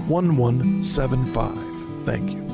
[0.07, 2.05] 1175.
[2.05, 2.45] Thank you.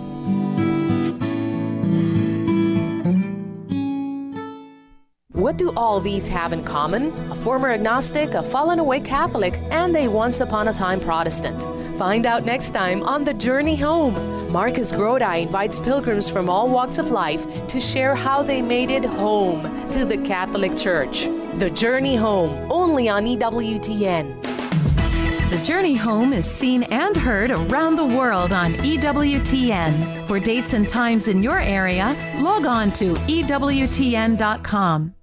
[5.41, 7.07] What do all these have in common?
[7.31, 11.63] A former agnostic, a fallen away Catholic, and a once upon a time Protestant.
[11.97, 14.40] Find out next time on The Journey Home.
[14.51, 19.05] Marcus Grodi invites pilgrims from all walks of life to share how they made it
[19.05, 21.23] home to the Catholic Church.
[21.53, 24.41] The Journey Home, only on EWTN.
[25.51, 30.27] The Journey Home is seen and heard around the world on EWTN.
[30.27, 35.15] For dates and times in your area, log on to EWTN.com.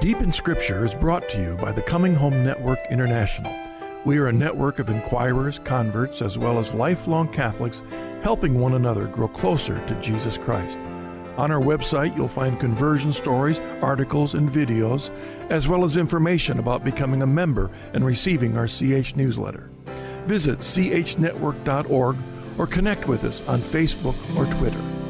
[0.00, 3.63] Deep in Scripture is brought to you by the Coming Home Network International.
[4.04, 7.82] We are a network of inquirers, converts, as well as lifelong Catholics
[8.22, 10.78] helping one another grow closer to Jesus Christ.
[11.38, 15.10] On our website, you'll find conversion stories, articles, and videos,
[15.50, 19.70] as well as information about becoming a member and receiving our CH newsletter.
[20.26, 22.16] Visit chnetwork.org
[22.58, 25.03] or connect with us on Facebook or Twitter.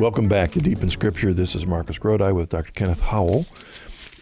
[0.00, 1.34] Welcome back to Deep in Scripture.
[1.34, 2.72] This is Marcus Grodi with Dr.
[2.72, 3.44] Kenneth Howell.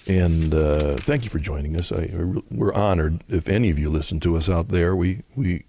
[0.08, 1.92] And uh, thank you for joining us.
[1.92, 2.10] I,
[2.50, 4.96] we're honored if any of you listen to us out there.
[4.96, 5.62] We, we,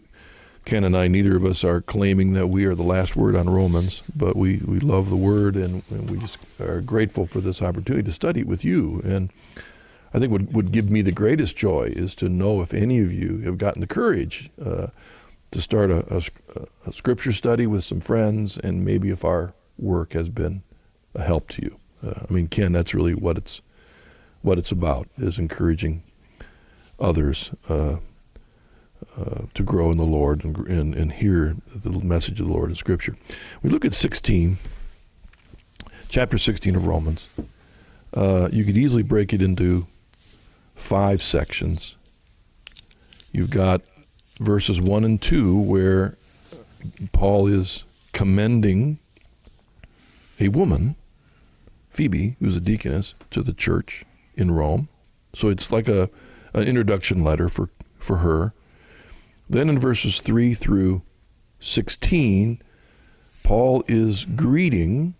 [0.65, 3.51] Ken and I, neither of us are claiming that we are the last word on
[3.51, 7.61] Romans, but we, we love the Word and, and we just are grateful for this
[7.61, 9.03] opportunity to study it with you.
[9.05, 9.29] And
[10.11, 13.13] I think what would give me the greatest joy is to know if any of
[13.13, 14.87] you have gotten the courage uh,
[15.51, 16.21] to start a, a,
[16.87, 20.63] a, scripture study with some friends, and maybe if our work has been
[21.15, 21.79] a help to you.
[22.05, 23.61] Uh, I mean, Ken, that's really what it's
[24.41, 26.01] what it's about is encouraging
[26.99, 27.97] others uh,
[29.17, 32.69] uh, to grow in the Lord and, and, and hear the message of the Lord
[32.69, 33.17] in Scripture.
[33.61, 34.57] We look at 16,
[36.07, 37.27] chapter 16 of Romans.
[38.13, 39.87] Uh, you could easily break it into
[40.75, 41.95] five sections.
[43.31, 43.81] You've got
[44.39, 46.17] verses 1 and 2 where
[47.11, 48.99] Paul is commending
[50.39, 50.95] a woman,
[51.89, 54.89] Phoebe, who's a deaconess, to the church in Rome.
[55.33, 56.09] So it's like a
[56.53, 58.53] an introduction letter for, for her.
[59.49, 61.01] Then in verses 3 through
[61.59, 62.61] 16,
[63.43, 65.15] Paul is greeting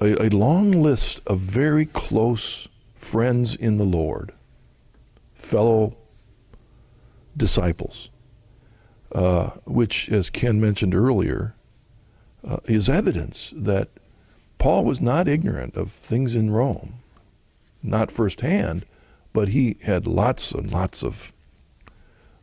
[0.00, 4.32] a, a long list of very close friends in the Lord,
[5.34, 5.96] fellow
[7.36, 8.10] disciples,
[9.14, 11.54] uh, which, as Ken mentioned earlier,
[12.46, 13.88] uh, is evidence that
[14.58, 16.94] Paul was not ignorant of things in Rome,
[17.82, 18.84] not firsthand,
[19.32, 21.32] but he had lots and lots of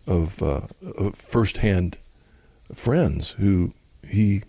[0.07, 0.61] of, uh,
[0.97, 1.97] of firsthand
[2.73, 3.73] friends who
[4.07, 4.43] he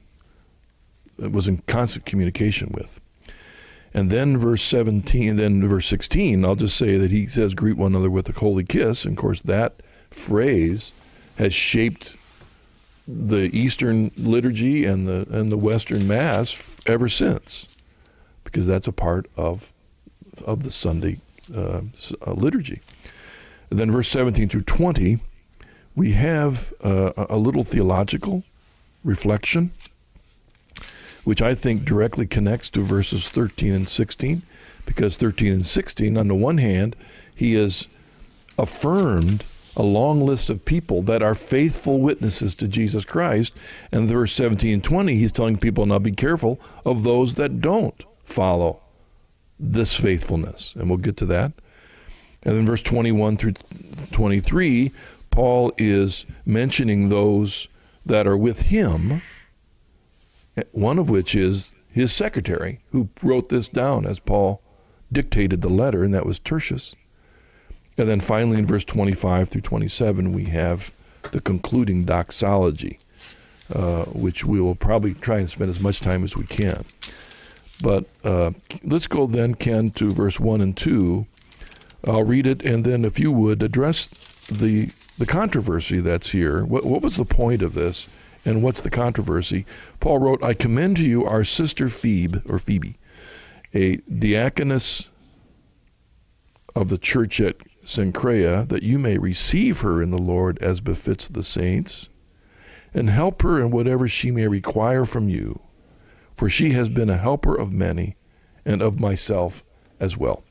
[1.19, 3.01] was in constant communication with.
[3.95, 7.93] And then verse 17, then verse 16, I'll just say that he says, greet one
[7.93, 9.07] another with a holy kiss.
[9.07, 10.93] And of course, that phrase
[11.39, 12.17] has shaped
[13.07, 17.69] the Eastern liturgy and the, and the Western Mass ever since,
[18.45, 19.73] because that's a part of,
[20.45, 21.19] of the Sunday
[21.55, 21.83] uh,
[22.27, 22.81] uh, liturgy.
[23.71, 25.19] And then verse 17 through 20,
[25.95, 28.45] we have uh, a little theological
[29.05, 29.71] reflection,
[31.25, 34.43] which I think directly connects to verses 13 and 16,
[34.85, 36.97] because 13 and 16, on the one hand,
[37.35, 37.89] he has
[38.59, 39.45] affirmed
[39.77, 43.55] a long list of people that are faithful witnesses to Jesus Christ.
[43.93, 48.05] And verse 17 and 20, he's telling people now be careful of those that don't
[48.25, 48.81] follow
[49.61, 50.75] this faithfulness.
[50.77, 51.53] And we'll get to that.
[52.43, 53.55] And then verse 21 through
[54.13, 54.93] 23,
[55.31, 57.69] Paul is mentioning those
[58.07, 59.21] that are with him,
[60.73, 64.63] one of which is his secretary, who wrote this down as Paul
[65.13, 66.95] dictated the letter, and that was Tertius.
[67.99, 70.93] And then finally, in verse 25 through 27, we have
[71.33, 72.99] the concluding doxology,
[73.75, 76.85] uh, which we will probably try and spend as much time as we can.
[77.83, 78.53] But uh,
[78.85, 81.27] let's go then, Ken, to verse 1 and 2.
[82.07, 84.07] I'll read it, and then if you would address
[84.49, 86.65] the the controversy that's here.
[86.65, 88.09] What, what was the point of this,
[88.45, 89.65] and what's the controversy?
[90.01, 92.99] Paul wrote, "I commend to you our sister Phoebe or Phoebe,
[93.75, 95.09] a diaconess
[96.75, 101.29] of the church at Cenchrea, that you may receive her in the Lord as befits
[101.29, 102.09] the saints,
[102.93, 105.61] and help her in whatever she may require from you,
[106.35, 108.17] for she has been a helper of many,
[108.65, 109.65] and of myself
[110.01, 110.43] as well."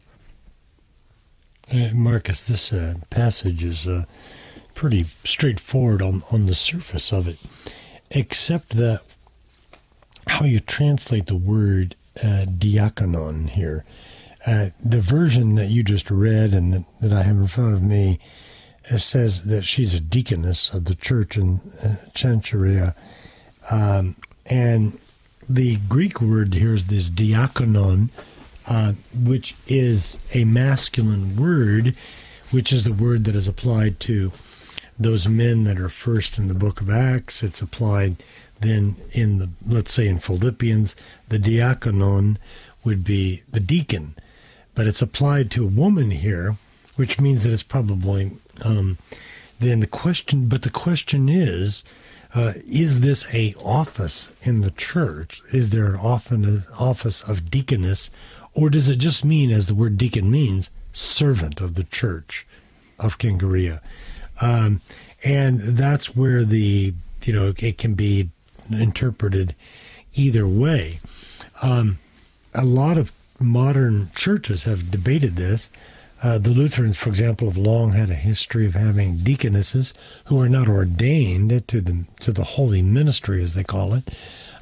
[1.94, 4.06] Marcus, this uh, passage is uh,
[4.76, 7.40] pretty straightforward on, on the surface of it,
[8.12, 9.02] except that
[10.28, 13.84] how you translate the word uh, diakonon here.
[14.46, 17.82] Uh, the version that you just read and that, that I have in front of
[17.82, 18.20] me
[18.84, 21.62] says that she's a deaconess of the church in
[22.14, 22.94] uh.
[23.72, 25.00] Um, and
[25.50, 28.10] the Greek word here is this diakonon,
[28.68, 31.96] uh, which is a masculine word,
[32.52, 34.32] which is the word that is applied to
[35.00, 37.44] those men that are first in the book of Acts.
[37.44, 38.18] It's applied
[38.60, 40.96] then in the, let's say in Philippians,
[41.28, 42.38] the diakonon
[42.84, 44.16] would be the deacon,
[44.76, 46.58] but it's applied to a woman here,
[46.96, 48.32] which means that it's probably
[48.64, 48.98] um,
[49.60, 50.48] then the question.
[50.48, 51.84] But the question is,
[52.34, 55.42] uh, is this a office in the church?
[55.54, 58.10] Is there an office of deaconess,
[58.54, 62.46] or does it just mean, as the word deacon means, servant of the church
[63.00, 63.80] of Cenchrea?
[64.42, 64.82] Um,
[65.24, 68.30] and that's where the, you know, it can be
[68.70, 69.56] interpreted
[70.14, 71.00] either way.
[71.64, 72.00] Um,
[72.54, 75.70] a lot of modern churches have debated this.
[76.24, 79.94] Uh, the Lutherans, for example, have long had a history of having deaconesses
[80.26, 84.08] who are not ordained to the to the holy ministry, as they call it,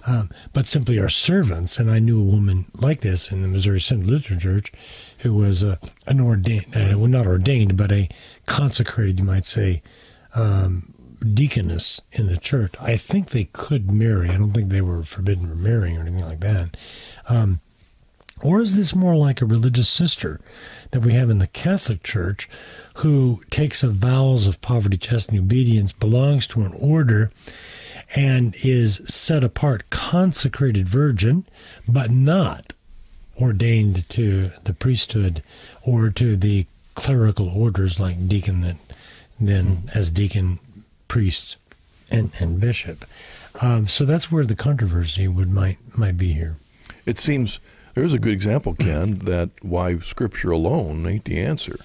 [0.08, 1.78] um, but simply are servants.
[1.78, 4.72] And I knew a woman like this in the Missouri Synod Lutheran Church,
[5.20, 5.78] who was uh,
[6.08, 8.10] an ordained, uh, well, not ordained, but a
[8.46, 9.84] consecrated, you might say,
[10.36, 10.94] um,
[11.34, 12.74] deaconess in the church.
[12.82, 14.30] I think they could marry.
[14.30, 16.76] I don't think they were forbidden from marrying or anything like that.
[17.30, 17.62] Um,
[18.44, 20.40] or is this more like a religious sister
[20.92, 22.50] that we have in the Catholic Church
[22.96, 27.32] who takes a vows of poverty, chastity, and obedience, belongs to an order,
[28.16, 31.46] and is set apart, consecrated virgin,
[31.88, 32.74] but not
[33.42, 35.42] ordained to the priesthood
[35.82, 38.76] or to the clerical orders like deacon that
[39.40, 40.60] then as deacon,
[41.08, 41.58] priest,
[42.12, 43.06] and, and bishop.
[43.62, 46.58] Um, so that's where the controversy would might might be here.
[47.06, 47.60] It seems
[47.94, 51.78] there's a good example, Ken, that why Scripture alone ain't the answer.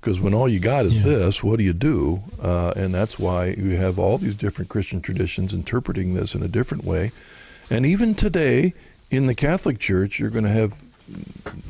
[0.00, 1.04] Because when all you got is yeah.
[1.04, 2.22] this, what do you do?
[2.42, 6.48] Uh, and that's why you have all these different Christian traditions interpreting this in a
[6.48, 7.12] different way.
[7.68, 8.72] And even today,
[9.10, 10.84] in the Catholic Church, you're going to have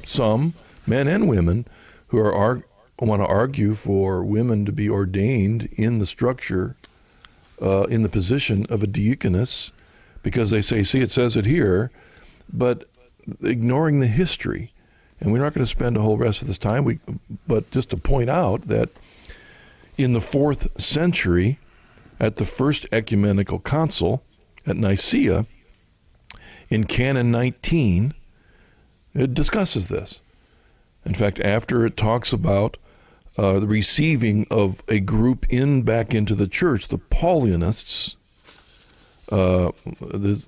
[0.05, 0.55] some
[0.87, 1.67] men and women
[2.09, 2.63] who are
[3.01, 6.77] want to argue for women to be ordained in the structure,
[7.61, 9.73] uh, in the position of a deaconess,
[10.23, 11.91] because they say, see, it says it here,
[12.53, 12.87] but
[13.43, 14.73] ignoring the history.
[15.21, 16.99] And we're not going to spend a whole rest of this time, we,
[17.47, 18.89] but just to point out that
[19.99, 21.59] in the fourth century,
[22.19, 24.23] at the first ecumenical council
[24.67, 25.47] at Nicaea,
[26.69, 28.15] in Canon 19,
[29.15, 30.23] it discusses this.
[31.05, 32.77] In fact, after it talks about
[33.37, 38.17] uh, the receiving of a group in back into the church, the Paulianists,
[39.33, 40.45] uh, the,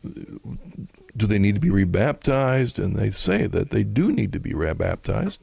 [1.17, 2.79] do they need to be rebaptized?
[2.79, 5.39] And they say that they do need to be rebaptized.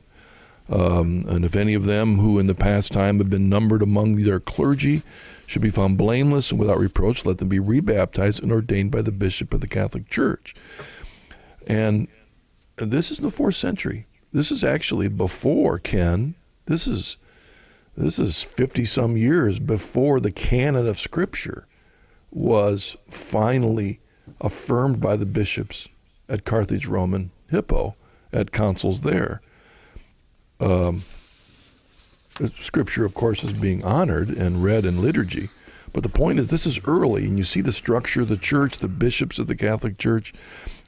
[0.69, 4.17] Um, and if any of them who in the past time have been numbered among
[4.17, 5.01] their clergy
[5.47, 9.11] should be found blameless and without reproach, let them be rebaptized and ordained by the
[9.11, 10.55] bishop of the Catholic Church.
[11.65, 12.07] And
[12.77, 14.05] this is the fourth century.
[14.31, 16.35] This is actually before Ken.
[16.65, 17.17] This is
[17.97, 21.67] this is fifty some years before the canon of Scripture
[22.31, 23.99] was finally
[24.41, 25.87] affirmed by the bishops
[26.27, 27.95] at Carthage, Roman Hippo
[28.31, 29.41] at councils there.
[30.59, 31.03] Um,
[32.57, 35.49] scripture, of course, is being honored and read in liturgy.
[35.91, 38.77] But the point is, this is early, and you see the structure of the church,
[38.77, 40.33] the bishops of the Catholic Church,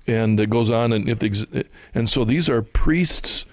[0.05, 0.93] and it goes on.
[0.93, 3.45] And if the, and so these are priests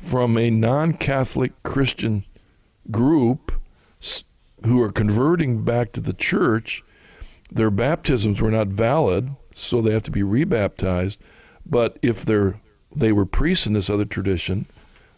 [0.00, 2.24] from a non-Catholic Christian
[2.90, 3.52] group
[4.64, 6.82] who are converting back to the church.
[7.50, 11.18] Their baptisms were not valid, so they have to be rebaptized.
[11.64, 12.60] But if they're
[12.94, 14.66] they were priests in this other tradition,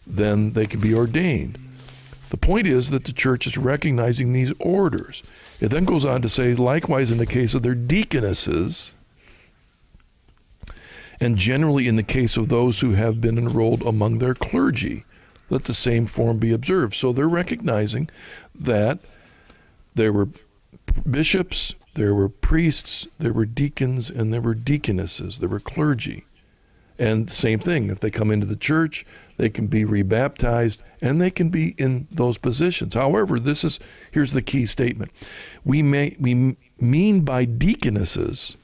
[0.05, 1.57] then they can be ordained.
[2.29, 5.23] The point is that the church is recognizing these orders.
[5.59, 8.93] It then goes on to say, likewise, in the case of their deaconesses,
[11.19, 15.05] and generally in the case of those who have been enrolled among their clergy,
[15.49, 16.93] let the same form be observed.
[16.93, 18.09] So they're recognizing
[18.53, 18.99] that
[19.95, 20.29] there were
[21.09, 26.25] bishops, there were priests, there were deacons, and there were deaconesses, there were clergy.
[26.97, 29.05] And same thing, if they come into the church,
[29.37, 32.93] they can be rebaptized and they can be in those positions.
[32.93, 33.79] However, this is
[34.11, 35.11] here's the key statement.
[35.63, 38.57] We may we mean by deaconesses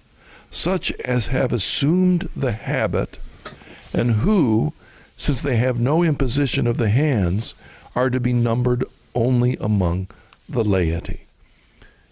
[0.52, 3.20] such as have assumed the habit
[3.94, 4.74] and who
[5.16, 7.56] since they have no imposition of the hands
[7.96, 10.08] are to be numbered only among
[10.50, 11.25] the laity.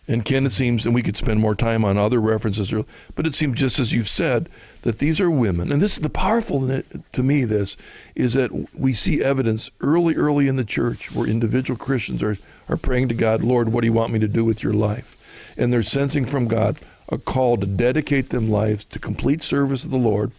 [0.06, 2.74] And Ken, it seems, and we could spend more time on other references,
[3.16, 4.50] but it seems just as you've said
[4.82, 5.72] that these are women.
[5.72, 6.82] And this is the powerful
[7.14, 7.46] to me.
[7.46, 7.78] This
[8.14, 12.38] is that we see evidence early, early in the church where individual Christians are
[12.70, 15.18] are praying to God, Lord, what do you want me to do with your life?
[15.58, 16.80] And they're sensing from God
[17.10, 20.32] a call to dedicate them lives to complete service of the Lord,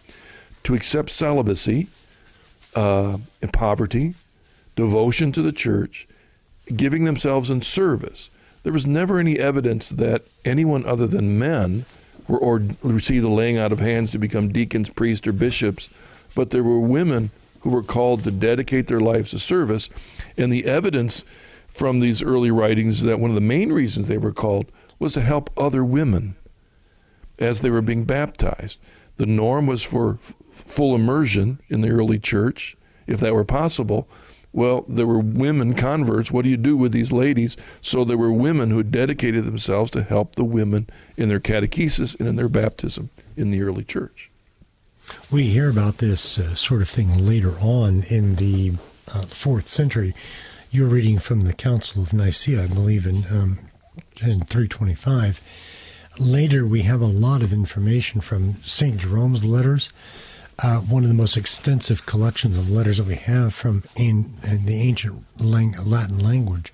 [0.63, 1.87] to accept celibacy,
[2.75, 4.15] uh, in poverty,
[4.75, 6.07] devotion to the church,
[6.75, 8.29] giving themselves in service
[8.65, 11.85] there was never any evidence that anyone other than men
[12.27, 15.87] were or received the laying out of hands to become deacons, priests, or bishops,
[16.33, 19.87] but there were women who were called to dedicate their lives to service.
[20.35, 21.23] And the evidence
[21.67, 25.13] from these early writings is that one of the main reasons they were called was
[25.13, 26.35] to help other women
[27.37, 28.79] as they were being baptized.
[29.17, 34.07] The norm was for full immersion in the early church, if that were possible.
[34.55, 36.31] Well, there were women converts.
[36.31, 37.57] What do you do with these ladies?
[37.81, 42.29] So there were women who dedicated themselves to help the women in their catechesis and
[42.29, 44.31] in their baptism in the early church.
[45.29, 48.75] We hear about this uh, sort of thing later on in the
[49.13, 50.15] uh, fourth century.
[50.71, 53.59] You're reading from the Council of Nicaea, I believe, in, um,
[54.21, 55.41] in 325.
[56.17, 58.95] Later, we have a lot of information from St.
[58.95, 59.91] Jerome's letters
[60.59, 64.65] uh, one of the most extensive collections of letters that we have from in, in
[64.65, 66.73] the ancient lang- Latin language.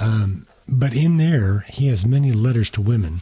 [0.00, 3.20] Um, but in there, he has many letters to women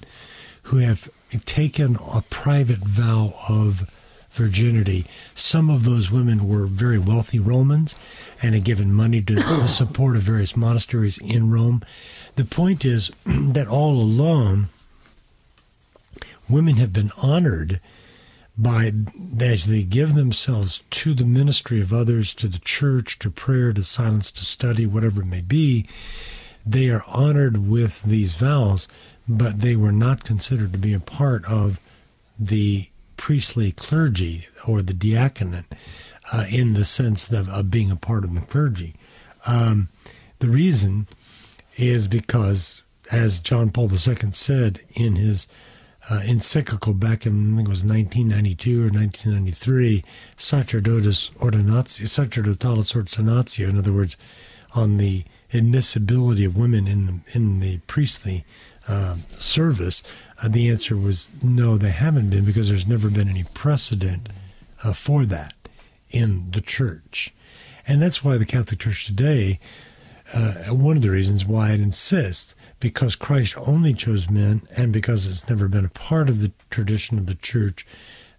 [0.64, 1.10] who have
[1.44, 3.90] taken a private vow of
[4.32, 5.04] virginity.
[5.34, 7.94] Some of those women were very wealthy Romans
[8.42, 11.84] and had given money to the support of various monasteries in Rome.
[12.36, 14.68] The point is that all along,
[16.48, 17.80] women have been honored
[18.56, 18.92] by
[19.40, 23.82] as they give themselves to the ministry of others, to the church, to prayer, to
[23.82, 25.86] silence, to study, whatever it may be,
[26.64, 28.88] they are honored with these vows,
[29.28, 31.80] but they were not considered to be a part of
[32.38, 35.66] the priestly clergy or the diaconate
[36.32, 38.94] uh, in the sense of, of, being a part of the clergy.
[39.46, 39.88] Um,
[40.38, 41.06] the reason
[41.76, 42.82] is because,
[43.12, 45.46] as John Paul II said in his
[46.10, 50.04] uh, encyclical back in I think it was 1992 or 1993,
[50.36, 53.68] Sacerdotis Ordinatio, Sacerdotalis Ordinatio.
[53.68, 54.16] In other words,
[54.74, 58.44] on the admissibility of women in the in the priestly
[58.86, 60.02] uh, service,
[60.42, 64.28] uh, the answer was no, they haven't been because there's never been any precedent
[64.82, 65.54] uh, for that
[66.10, 67.32] in the church,
[67.88, 69.58] and that's why the Catholic Church today.
[70.32, 75.26] Uh, one of the reasons why it insists because Christ only chose men and because
[75.26, 77.86] it's never been a part of the tradition of the church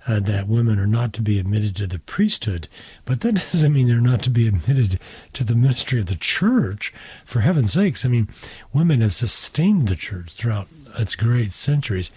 [0.07, 2.67] uh, that women are not to be admitted to the priesthood.
[3.05, 4.99] But that doesn't mean they're not to be admitted
[5.33, 6.93] to the ministry of the church.
[7.23, 8.29] For heaven's sakes, I mean,
[8.73, 10.67] women have sustained the church throughout
[10.97, 12.11] its great centuries.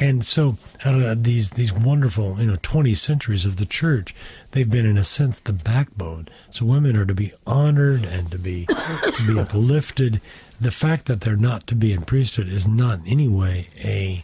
[0.00, 4.12] And so, out of these these wonderful, you know, twenty centuries of the church,
[4.50, 6.26] they've been in a sense the backbone.
[6.50, 10.20] So women are to be honored and to be to be uplifted.
[10.60, 14.22] The fact that they're not to be in priesthood is not in any way a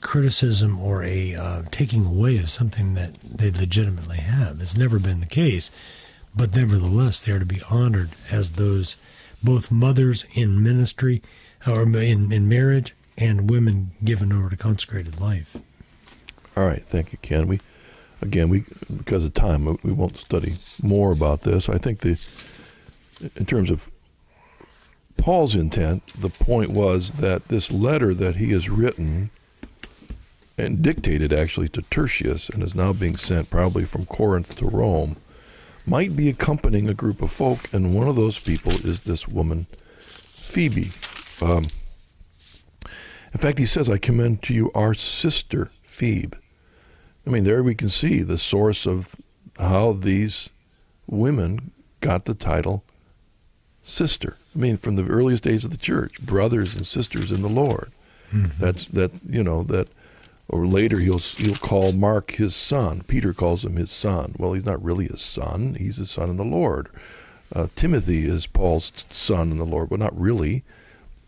[0.00, 4.60] criticism or a uh, taking away of something that they legitimately have.
[4.60, 5.70] It's never been the case,
[6.36, 8.96] but nevertheless, they are to be honored as those
[9.42, 11.22] both mothers in ministry
[11.66, 15.56] or in, in marriage and women given over to consecrated life.
[16.56, 17.46] All right, thank you, Ken.
[17.48, 17.60] We
[18.22, 21.68] again, we because of time, we won't study more about this.
[21.68, 22.18] I think the
[23.36, 23.88] in terms of
[25.16, 29.30] Paul's intent, the point was that this letter that he has written
[30.58, 35.16] and dictated actually to Tertius and is now being sent probably from Corinth to Rome
[35.86, 39.66] might be accompanying a group of folk, and one of those people is this woman,
[39.98, 40.92] Phoebe.
[41.42, 41.64] Um,
[43.32, 46.36] in fact, he says, I commend to you our sister, Phoebe.
[47.26, 49.16] I mean, there we can see the source of
[49.58, 50.50] how these
[51.06, 52.84] women got the title
[53.82, 54.36] sister.
[54.54, 57.90] I mean, from the earliest days of the church, brothers and sisters in the Lord.
[58.32, 58.60] Mm-hmm.
[58.60, 59.88] That's that, you know, that,
[60.48, 63.02] or later he'll, he'll call Mark his son.
[63.06, 64.34] Peter calls him his son.
[64.38, 66.88] Well, he's not really his son, he's his son in the Lord.
[67.54, 70.64] Uh, Timothy is Paul's son in the Lord, but not really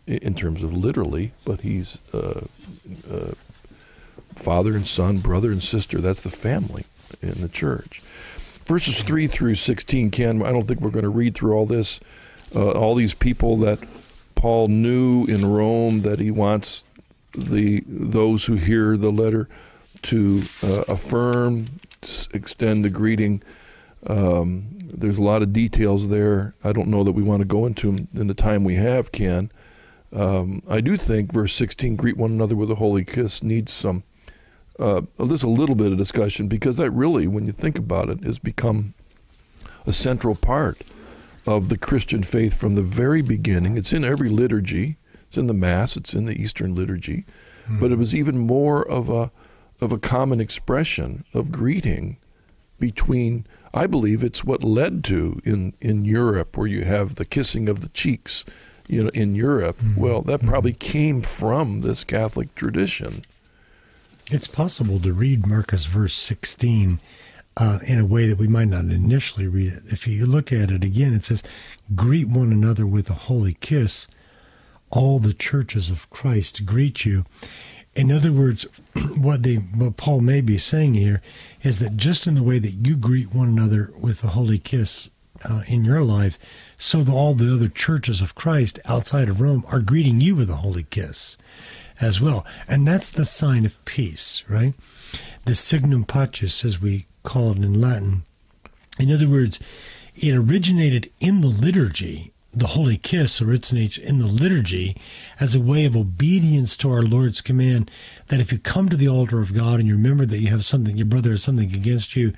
[0.05, 2.41] in terms of literally, but he's uh,
[3.11, 3.31] uh,
[4.35, 5.99] father and son, brother and sister.
[5.99, 6.85] That's the family
[7.21, 8.01] in the church.
[8.65, 11.99] Verses 3 through 16, Ken, I don't think we're going to read through all this.
[12.55, 13.79] Uh, all these people that
[14.35, 16.85] Paul knew in Rome that he wants
[17.35, 19.47] the those who hear the letter
[20.03, 21.65] to uh, affirm,
[22.33, 23.41] extend the greeting.
[24.07, 26.53] Um, there's a lot of details there.
[26.63, 29.11] I don't know that we want to go into them in the time we have,
[29.11, 29.51] Ken.
[30.13, 34.03] Um, I do think verse 16, greet one another with a holy kiss, needs some,
[34.79, 38.23] uh, just a little bit of discussion because that really, when you think about it,
[38.23, 38.93] has become
[39.85, 40.81] a central part
[41.47, 43.77] of the Christian faith from the very beginning.
[43.77, 44.97] It's in every liturgy.
[45.27, 45.95] It's in the Mass.
[45.95, 47.25] It's in the Eastern liturgy,
[47.63, 47.79] mm-hmm.
[47.79, 49.31] but it was even more of a
[49.79, 52.17] of a common expression of greeting
[52.79, 53.47] between.
[53.73, 57.81] I believe it's what led to in in Europe, where you have the kissing of
[57.81, 58.43] the cheeks
[58.87, 59.77] you know, in Europe.
[59.79, 60.01] Mm-hmm.
[60.01, 60.49] Well, that mm-hmm.
[60.49, 63.21] probably came from this Catholic tradition.
[64.29, 66.99] It's possible to read Marcus verse 16
[67.57, 69.83] uh, in a way that we might not initially read it.
[69.87, 71.43] If you look at it again, it says,
[71.95, 74.07] Greet one another with a holy kiss.
[74.89, 77.25] All the churches of Christ greet you.
[77.95, 78.67] In other words,
[79.19, 81.21] what they what Paul may be saying here
[81.63, 85.09] is that just in the way that you greet one another with a holy kiss
[85.43, 86.37] uh, in your life,
[86.77, 90.49] so that all the other churches of Christ outside of Rome are greeting you with
[90.49, 91.37] a holy kiss
[91.99, 92.45] as well.
[92.67, 94.75] And that's the sign of peace, right?
[95.45, 98.23] The signum pacis, as we call it in Latin.
[98.97, 99.59] In other words,
[100.15, 102.31] it originated in the liturgy.
[102.53, 104.95] The holy kiss originates in the liturgy
[105.39, 107.91] as a way of obedience to our Lord's command
[108.29, 110.63] that if you come to the altar of God and you remember that you have
[110.63, 112.31] something, your brother has something against you,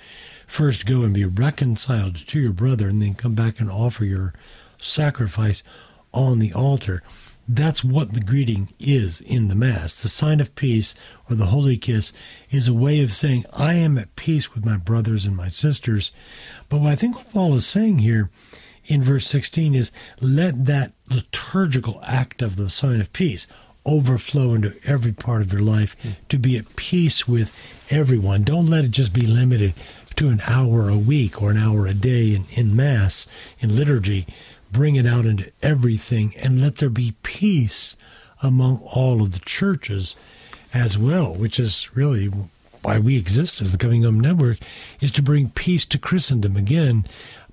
[0.47, 4.33] first go and be reconciled to your brother and then come back and offer your
[4.79, 5.63] sacrifice
[6.11, 7.03] on the altar.
[7.51, 9.95] That's what the greeting is in the Mass.
[9.95, 10.93] The sign of peace
[11.27, 12.13] or the holy kiss
[12.51, 16.11] is a way of saying, I am at peace with my brothers and my sisters.
[16.69, 18.29] But what I think what Paul is saying here
[18.85, 19.91] in verse 16 is
[20.21, 23.47] let that liturgical act of the sign of peace
[23.83, 26.09] overflow into every part of your life hmm.
[26.29, 27.51] to be at peace with
[27.89, 28.43] everyone.
[28.43, 29.73] Don't let it just be limited
[30.17, 33.27] to an hour a week or an hour a day in, in Mass,
[33.59, 34.27] in liturgy.
[34.71, 37.95] Bring it out into everything and let there be peace
[38.41, 40.15] among all of the churches
[40.73, 42.29] as well, which is really
[42.81, 44.59] why we exist as the Coming Home Network,
[45.01, 46.55] is to bring peace to Christendom.
[46.55, 47.05] Again,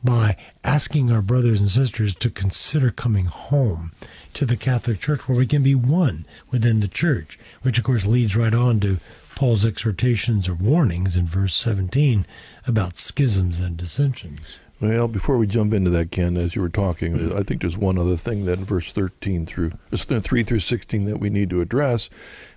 [0.05, 3.93] by asking our brothers and sisters to consider coming home
[4.35, 8.07] to the Catholic Church where we can be one within the church, which of course
[8.07, 8.99] leads right on to
[9.35, 12.27] Paul's exhortations or warnings in verse 17
[12.67, 14.61] about schisms and dissensions.
[14.79, 17.39] Well, before we jump into that, Ken, as you were talking, mm-hmm.
[17.39, 21.19] I think there's one other thing that in verse 13 through 3 through 16 that
[21.19, 22.11] we need to address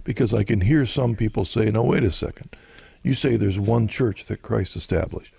[0.04, 2.50] because I can hear some people say, no, wait a second.
[3.04, 5.34] You say there's one church that Christ established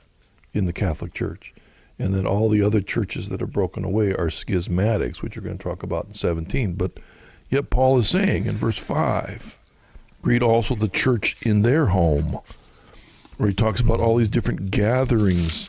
[0.53, 1.53] in the Catholic Church,
[1.99, 5.59] and then all the other churches that are broken away are schismatics, which we're going
[5.59, 6.75] to talk about in 17.
[6.75, 6.93] But
[7.51, 9.59] yet Paul is saying in verse 5,
[10.23, 12.41] greet also the church in their home,
[13.37, 15.69] where he talks about all these different gatherings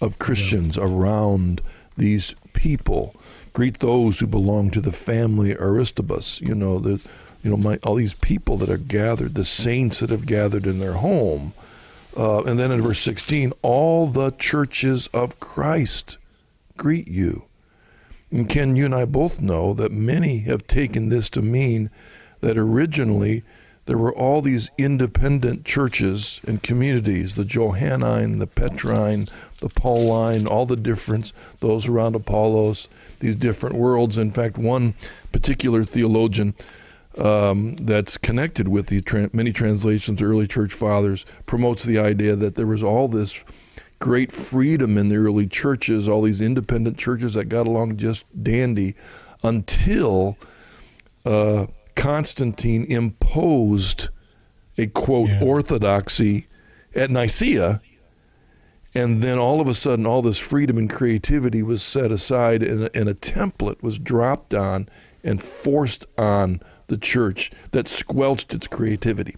[0.00, 0.84] of Christians yeah.
[0.84, 1.60] around
[1.96, 3.14] these people.
[3.52, 6.40] Greet those who belong to the family Aristobus.
[6.40, 7.00] You know, the,
[7.42, 10.78] you know, my, all these people that are gathered, the saints that have gathered in
[10.78, 11.52] their home.
[12.16, 16.18] Uh, and then in verse 16, all the churches of Christ
[16.76, 17.44] greet you.
[18.30, 21.90] And Ken, you and I both know that many have taken this to mean
[22.40, 23.42] that originally
[23.90, 29.26] there were all these independent churches and communities the Johannine, the Petrine,
[29.58, 32.86] the Pauline, all the different, those around Apollos,
[33.18, 34.16] these different worlds.
[34.16, 34.94] In fact, one
[35.32, 36.54] particular theologian
[37.18, 42.54] um, that's connected with the tra- many translations, early church fathers, promotes the idea that
[42.54, 43.42] there was all this
[43.98, 48.94] great freedom in the early churches, all these independent churches that got along just dandy
[49.42, 50.38] until.
[51.26, 51.66] Uh,
[52.00, 54.08] Constantine imposed
[54.78, 55.42] a quote yeah.
[55.42, 56.46] orthodoxy
[56.94, 57.80] at Nicaea,
[58.94, 62.84] and then all of a sudden, all this freedom and creativity was set aside, and
[62.84, 64.88] a, and a template was dropped on
[65.22, 69.36] and forced on the church that squelched its creativity.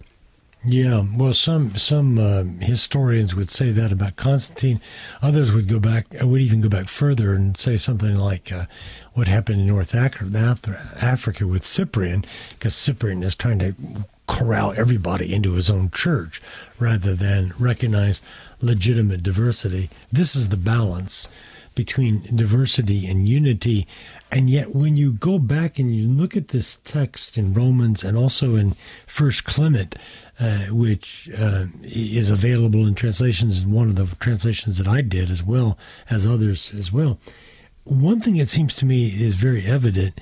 [0.65, 4.79] Yeah, well, some some uh, historians would say that about Constantine.
[5.21, 8.65] Others would go back, would even go back further and say something like uh,
[9.13, 13.75] what happened in North Africa with Cyprian, because Cyprian is trying to
[14.25, 16.41] corral everybody into his own church
[16.79, 18.21] rather than recognize
[18.61, 19.89] legitimate diversity.
[20.13, 21.27] This is the balance
[21.75, 23.87] between diversity and unity.
[24.31, 28.17] And yet, when you go back and you look at this text in Romans and
[28.17, 29.95] also in First Clement,
[30.39, 35.29] uh, which uh, is available in translations, and one of the translations that I did
[35.29, 35.77] as well
[36.09, 37.19] as others as well.
[37.83, 40.19] One thing that seems to me is very evident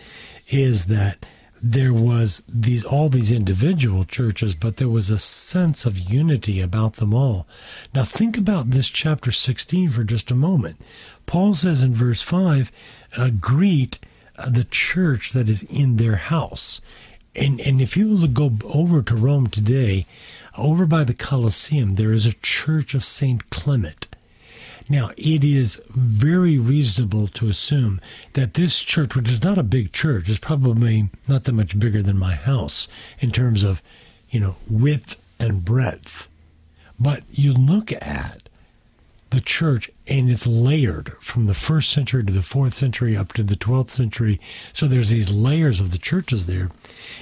[0.49, 1.25] is that
[1.63, 6.93] there was these all these individual churches, but there was a sense of unity about
[6.93, 7.47] them all.
[7.93, 10.81] Now think about this chapter 16 for just a moment.
[11.27, 12.71] Paul says in verse 5,
[13.17, 13.99] uh, greet
[14.37, 16.81] uh, the church that is in their house.
[17.35, 20.05] And, and if you go over to Rome today,
[20.57, 23.49] over by the Colosseum, there is a church of St.
[23.49, 24.07] Clement.
[24.89, 28.01] Now, it is very reasonable to assume
[28.33, 32.01] that this church, which is not a big church, is probably not that much bigger
[32.01, 33.81] than my house in terms of,
[34.29, 36.27] you know, width and breadth.
[36.99, 38.40] But you look at
[39.31, 43.43] the church and it's layered from the first century to the fourth century up to
[43.43, 44.39] the 12th century.
[44.73, 46.69] So there's these layers of the churches there.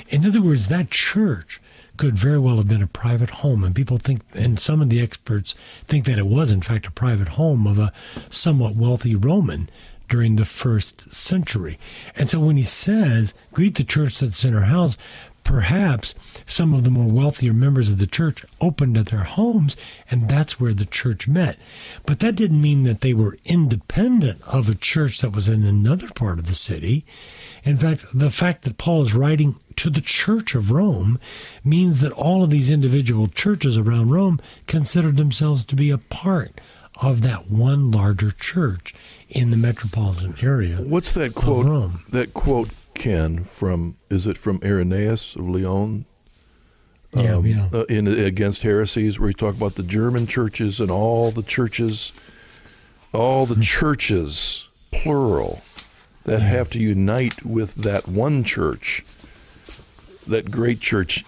[0.09, 1.61] In other words, that church
[1.97, 3.63] could very well have been a private home.
[3.63, 5.53] And people think, and some of the experts
[5.83, 7.93] think that it was, in fact, a private home of a
[8.29, 9.69] somewhat wealthy Roman
[10.07, 11.77] during the first century.
[12.15, 14.97] And so when he says, greet the church that's in her house,
[15.43, 16.15] perhaps
[16.49, 19.77] some of the more wealthier members of the church opened at their homes,
[20.09, 21.57] and that's where the church met.
[22.05, 26.09] But that didn't mean that they were independent of a church that was in another
[26.09, 27.05] part of the city.
[27.63, 31.19] In fact, the fact that Paul is writing to the church of Rome
[31.63, 36.59] means that all of these individual churches around Rome considered themselves to be a part
[37.01, 38.93] of that one larger church
[39.29, 40.77] in the metropolitan area.
[40.77, 41.91] What's that quote?
[42.09, 46.05] That quote Ken from is it from Irenaeus of Lyon?
[47.13, 47.69] Yeah, um, yeah.
[47.73, 52.11] Uh, in against heresies, where he talked about the German churches and all the churches,
[53.13, 55.61] all the churches, plural,
[56.25, 59.03] that have to unite with that one church,
[60.27, 61.25] that great church.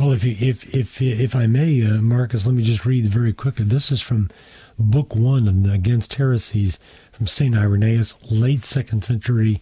[0.00, 3.32] Well, if you, if if if I may, uh, Marcus, let me just read very
[3.32, 3.64] quickly.
[3.66, 4.30] This is from
[4.78, 6.78] Book One of the Against Heresies
[7.12, 9.60] from Saint Irenaeus, late second century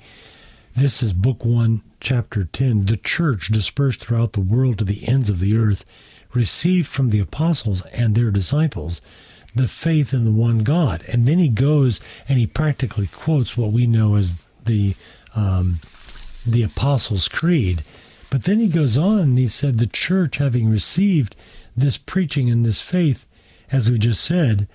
[0.76, 2.84] this is Book 1, Chapter 10.
[2.84, 5.86] The church dispersed throughout the world to the ends of the earth
[6.34, 9.00] received from the apostles and their disciples
[9.54, 11.02] the faith in the one God.
[11.10, 11.98] And then he goes
[12.28, 14.94] and he practically quotes what we know as the
[15.34, 15.80] um,
[16.46, 17.82] the Apostles' Creed.
[18.30, 21.34] But then he goes on and he said, The church, having received
[21.74, 23.24] this preaching and this faith,
[23.72, 24.68] as we just said,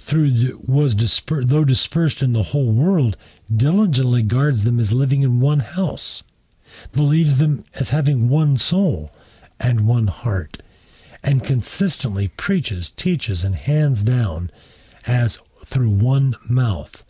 [0.00, 3.16] through was dispersed, though dispersed in the whole world,
[3.54, 6.22] diligently guards them as living in one house,
[6.92, 9.10] believes them as having one soul
[9.58, 10.62] and one heart,
[11.22, 14.50] and consistently preaches, teaches, and hands down
[15.06, 17.04] as through one mouth.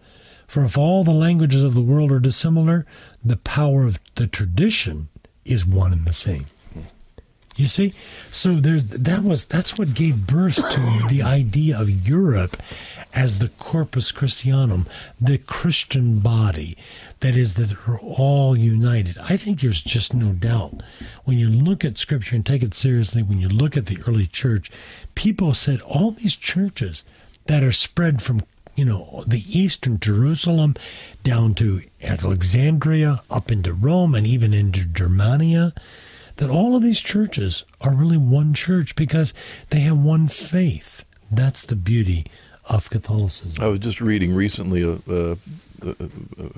[0.47, 2.87] For if all the languages of the world are dissimilar,
[3.25, 5.09] the power of the tradition
[5.45, 6.47] is one and the same.
[7.57, 7.95] You see,
[8.31, 12.63] so there's that was that's what gave birth to the idea of Europe
[13.15, 14.87] as the corpus Christianum,
[15.19, 16.77] the Christian body
[17.21, 19.17] that is that we're all united.
[19.19, 20.83] I think there's just no doubt
[21.25, 23.23] when you look at Scripture and take it seriously.
[23.23, 24.71] When you look at the early church,
[25.15, 27.03] people said all these churches
[27.47, 28.43] that are spread from
[28.75, 30.75] you know the eastern Jerusalem
[31.23, 35.73] down to Alexandria, up into Rome, and even into Germania
[36.37, 39.35] that all of these churches are really one church because
[39.71, 41.05] they have one faith.
[41.31, 42.27] That's the beauty
[42.67, 43.63] of Catholicism.
[43.63, 45.33] I was just reading recently a, a,
[45.83, 45.97] a,
[46.39, 46.51] a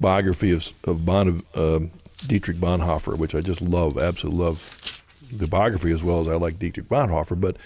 [0.00, 1.80] biography of, of bon, uh,
[2.26, 6.58] Dietrich Bonhoeffer, which I just love, absolutely love the biography as well as I like
[6.58, 7.40] Dietrich Bonhoeffer.
[7.40, 7.56] But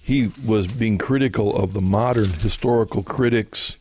[0.00, 3.76] he was being critical of the modern historical critics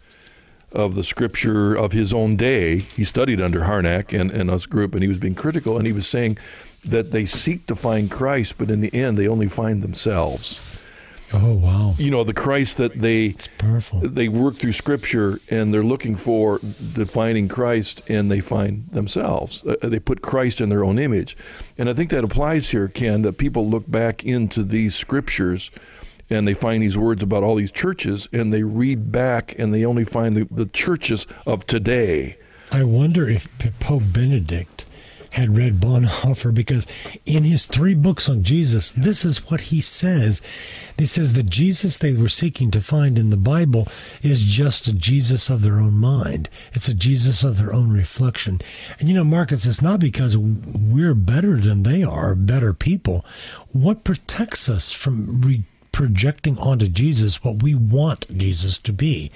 [0.71, 2.79] of the scripture of his own day.
[2.79, 5.93] He studied under Harnack and, and us group, and he was being critical, and he
[5.93, 6.37] was saying
[6.89, 10.79] that they seek to find Christ, but in the end, they only find themselves.
[11.33, 11.95] Oh wow!
[11.97, 13.35] You know the Christ that they.
[14.03, 19.65] They work through Scripture and they're looking for defining Christ, and they find themselves.
[19.65, 21.35] Uh, they put Christ in their own image,
[21.77, 23.23] and I think that applies here, Ken.
[23.23, 25.71] That people look back into these Scriptures
[26.29, 29.85] and they find these words about all these churches, and they read back and they
[29.85, 32.37] only find the, the churches of today.
[32.71, 33.47] I wonder if
[33.79, 34.84] Pope Benedict
[35.35, 36.87] had read Bonhoeffer because
[37.25, 40.41] in his three books on Jesus, this is what he says.
[40.97, 43.87] He says the Jesus they were seeking to find in the Bible
[44.23, 46.49] is just a Jesus of their own mind.
[46.71, 48.61] It's a Jesus of their own reflection.
[48.97, 53.25] And you know, Marcus, it's not because we're better than they are, better people.
[53.73, 55.63] What protects us from re-
[55.95, 59.31] projecting onto Jesus what we want Jesus to be.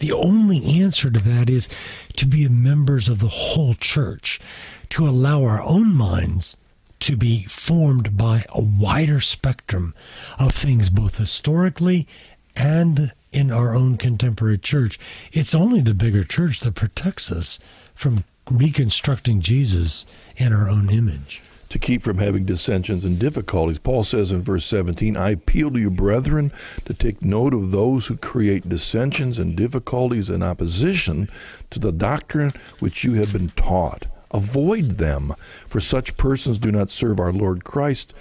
[0.00, 1.68] The only answer to that is
[2.16, 4.40] to be members of the whole church,
[4.88, 6.56] to allow our own minds
[6.98, 9.94] to be formed by a wider spectrum
[10.36, 12.08] of things, both historically
[12.56, 14.98] and in our own contemporary church.
[15.30, 17.60] It's only the bigger church that protects us
[17.94, 20.06] from reconstructing Jesus
[20.36, 21.40] in our own image
[21.70, 23.78] to keep from having dissensions and difficulties.
[23.78, 26.52] Paul says in verse 17, I appeal to you, brethren,
[26.84, 31.28] to take note of those who create dissensions and difficulties in opposition
[31.70, 32.50] to the doctrine
[32.80, 34.06] which you have been taught.
[34.32, 35.34] Avoid them,
[35.66, 38.14] for such persons do not serve our Lord Christ,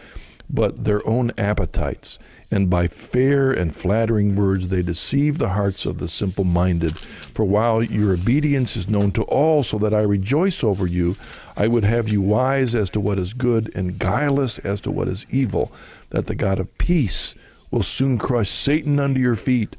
[0.50, 2.18] but their own appetites
[2.52, 6.98] and by fair and flattering words they deceive the hearts of the simple minded.
[6.98, 11.16] For while your obedience is known to all, so that I rejoice over you,
[11.60, 15.10] I would have you wise as to what is good and guileless as to what
[15.10, 15.74] is evil,
[16.10, 17.36] that the God of peace
[17.70, 19.76] will soon crush Satan under your feet.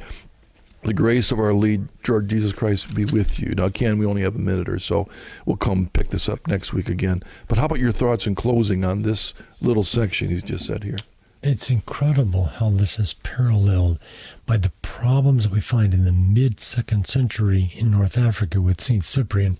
[0.82, 3.54] The grace of our lead, Lord Jesus Christ, be with you.
[3.54, 5.08] Now, Ken, we only have a minute or so.
[5.46, 7.22] We'll come pick this up next week again.
[7.48, 10.98] But how about your thoughts in closing on this little section he's just said here?
[11.42, 13.98] It's incredible how this is paralleled
[14.44, 18.82] by the problems that we find in the mid second century in North Africa with
[18.82, 19.02] St.
[19.02, 19.58] Cyprian.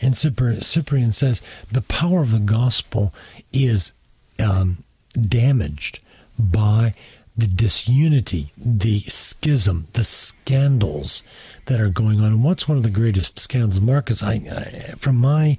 [0.00, 3.14] And Cyprian says the power of the gospel
[3.52, 3.92] is
[4.38, 4.84] um,
[5.14, 6.00] damaged
[6.38, 6.94] by
[7.36, 11.22] the disunity, the schism, the scandals
[11.66, 12.32] that are going on.
[12.32, 14.22] And what's one of the greatest scandals, Marcus?
[14.22, 15.56] I, I from my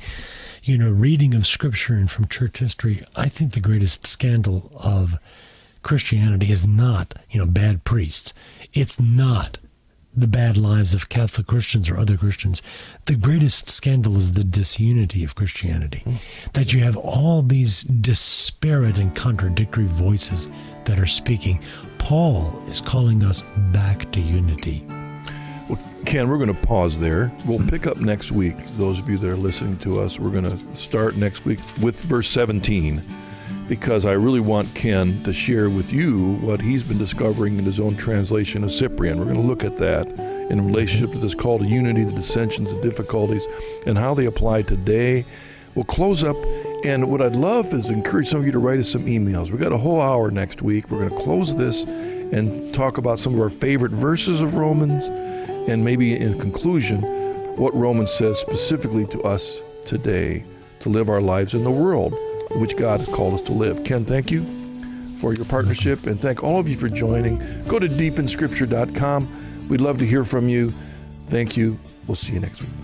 [0.64, 5.16] you know reading of scripture and from church history, I think the greatest scandal of
[5.84, 8.34] Christianity is not, you know, bad priests.
[8.74, 9.58] It's not
[10.16, 12.62] the bad lives of Catholic Christians or other Christians.
[13.06, 16.04] The greatest scandal is the disunity of Christianity.
[16.06, 16.52] Mm.
[16.54, 20.50] That you have all these disparate and contradictory voices
[20.86, 21.64] that are speaking.
[21.98, 24.84] Paul is calling us back to unity.
[25.70, 27.32] Well, Ken, we're going to pause there.
[27.46, 28.58] We'll pick up next week.
[28.76, 31.98] Those of you that are listening to us, we're going to start next week with
[32.02, 33.02] verse 17
[33.72, 37.80] because I really want Ken to share with you what he's been discovering in his
[37.80, 39.18] own translation of Cyprian.
[39.18, 42.68] We're going to look at that in relationship to this call to unity, the dissensions,
[42.68, 43.48] the difficulties,
[43.86, 45.24] and how they apply today.
[45.74, 46.36] We'll close up,
[46.84, 49.52] and what I'd love is encourage some of you to write us some emails.
[49.52, 50.92] We've got a whole hour next week.
[50.92, 55.08] We're going to close this and talk about some of our favorite verses of Romans,
[55.08, 57.04] and maybe in conclusion,
[57.56, 60.44] what Romans says specifically to us today
[60.82, 62.14] to live our lives in the world
[62.56, 63.84] which God has called us to live.
[63.84, 64.46] Ken, thank you
[65.18, 67.38] for your partnership and thank all of you for joining.
[67.68, 69.68] Go to deepinscripture.com.
[69.70, 70.74] We'd love to hear from you.
[71.28, 71.80] Thank you.
[72.08, 72.81] We'll see you next week.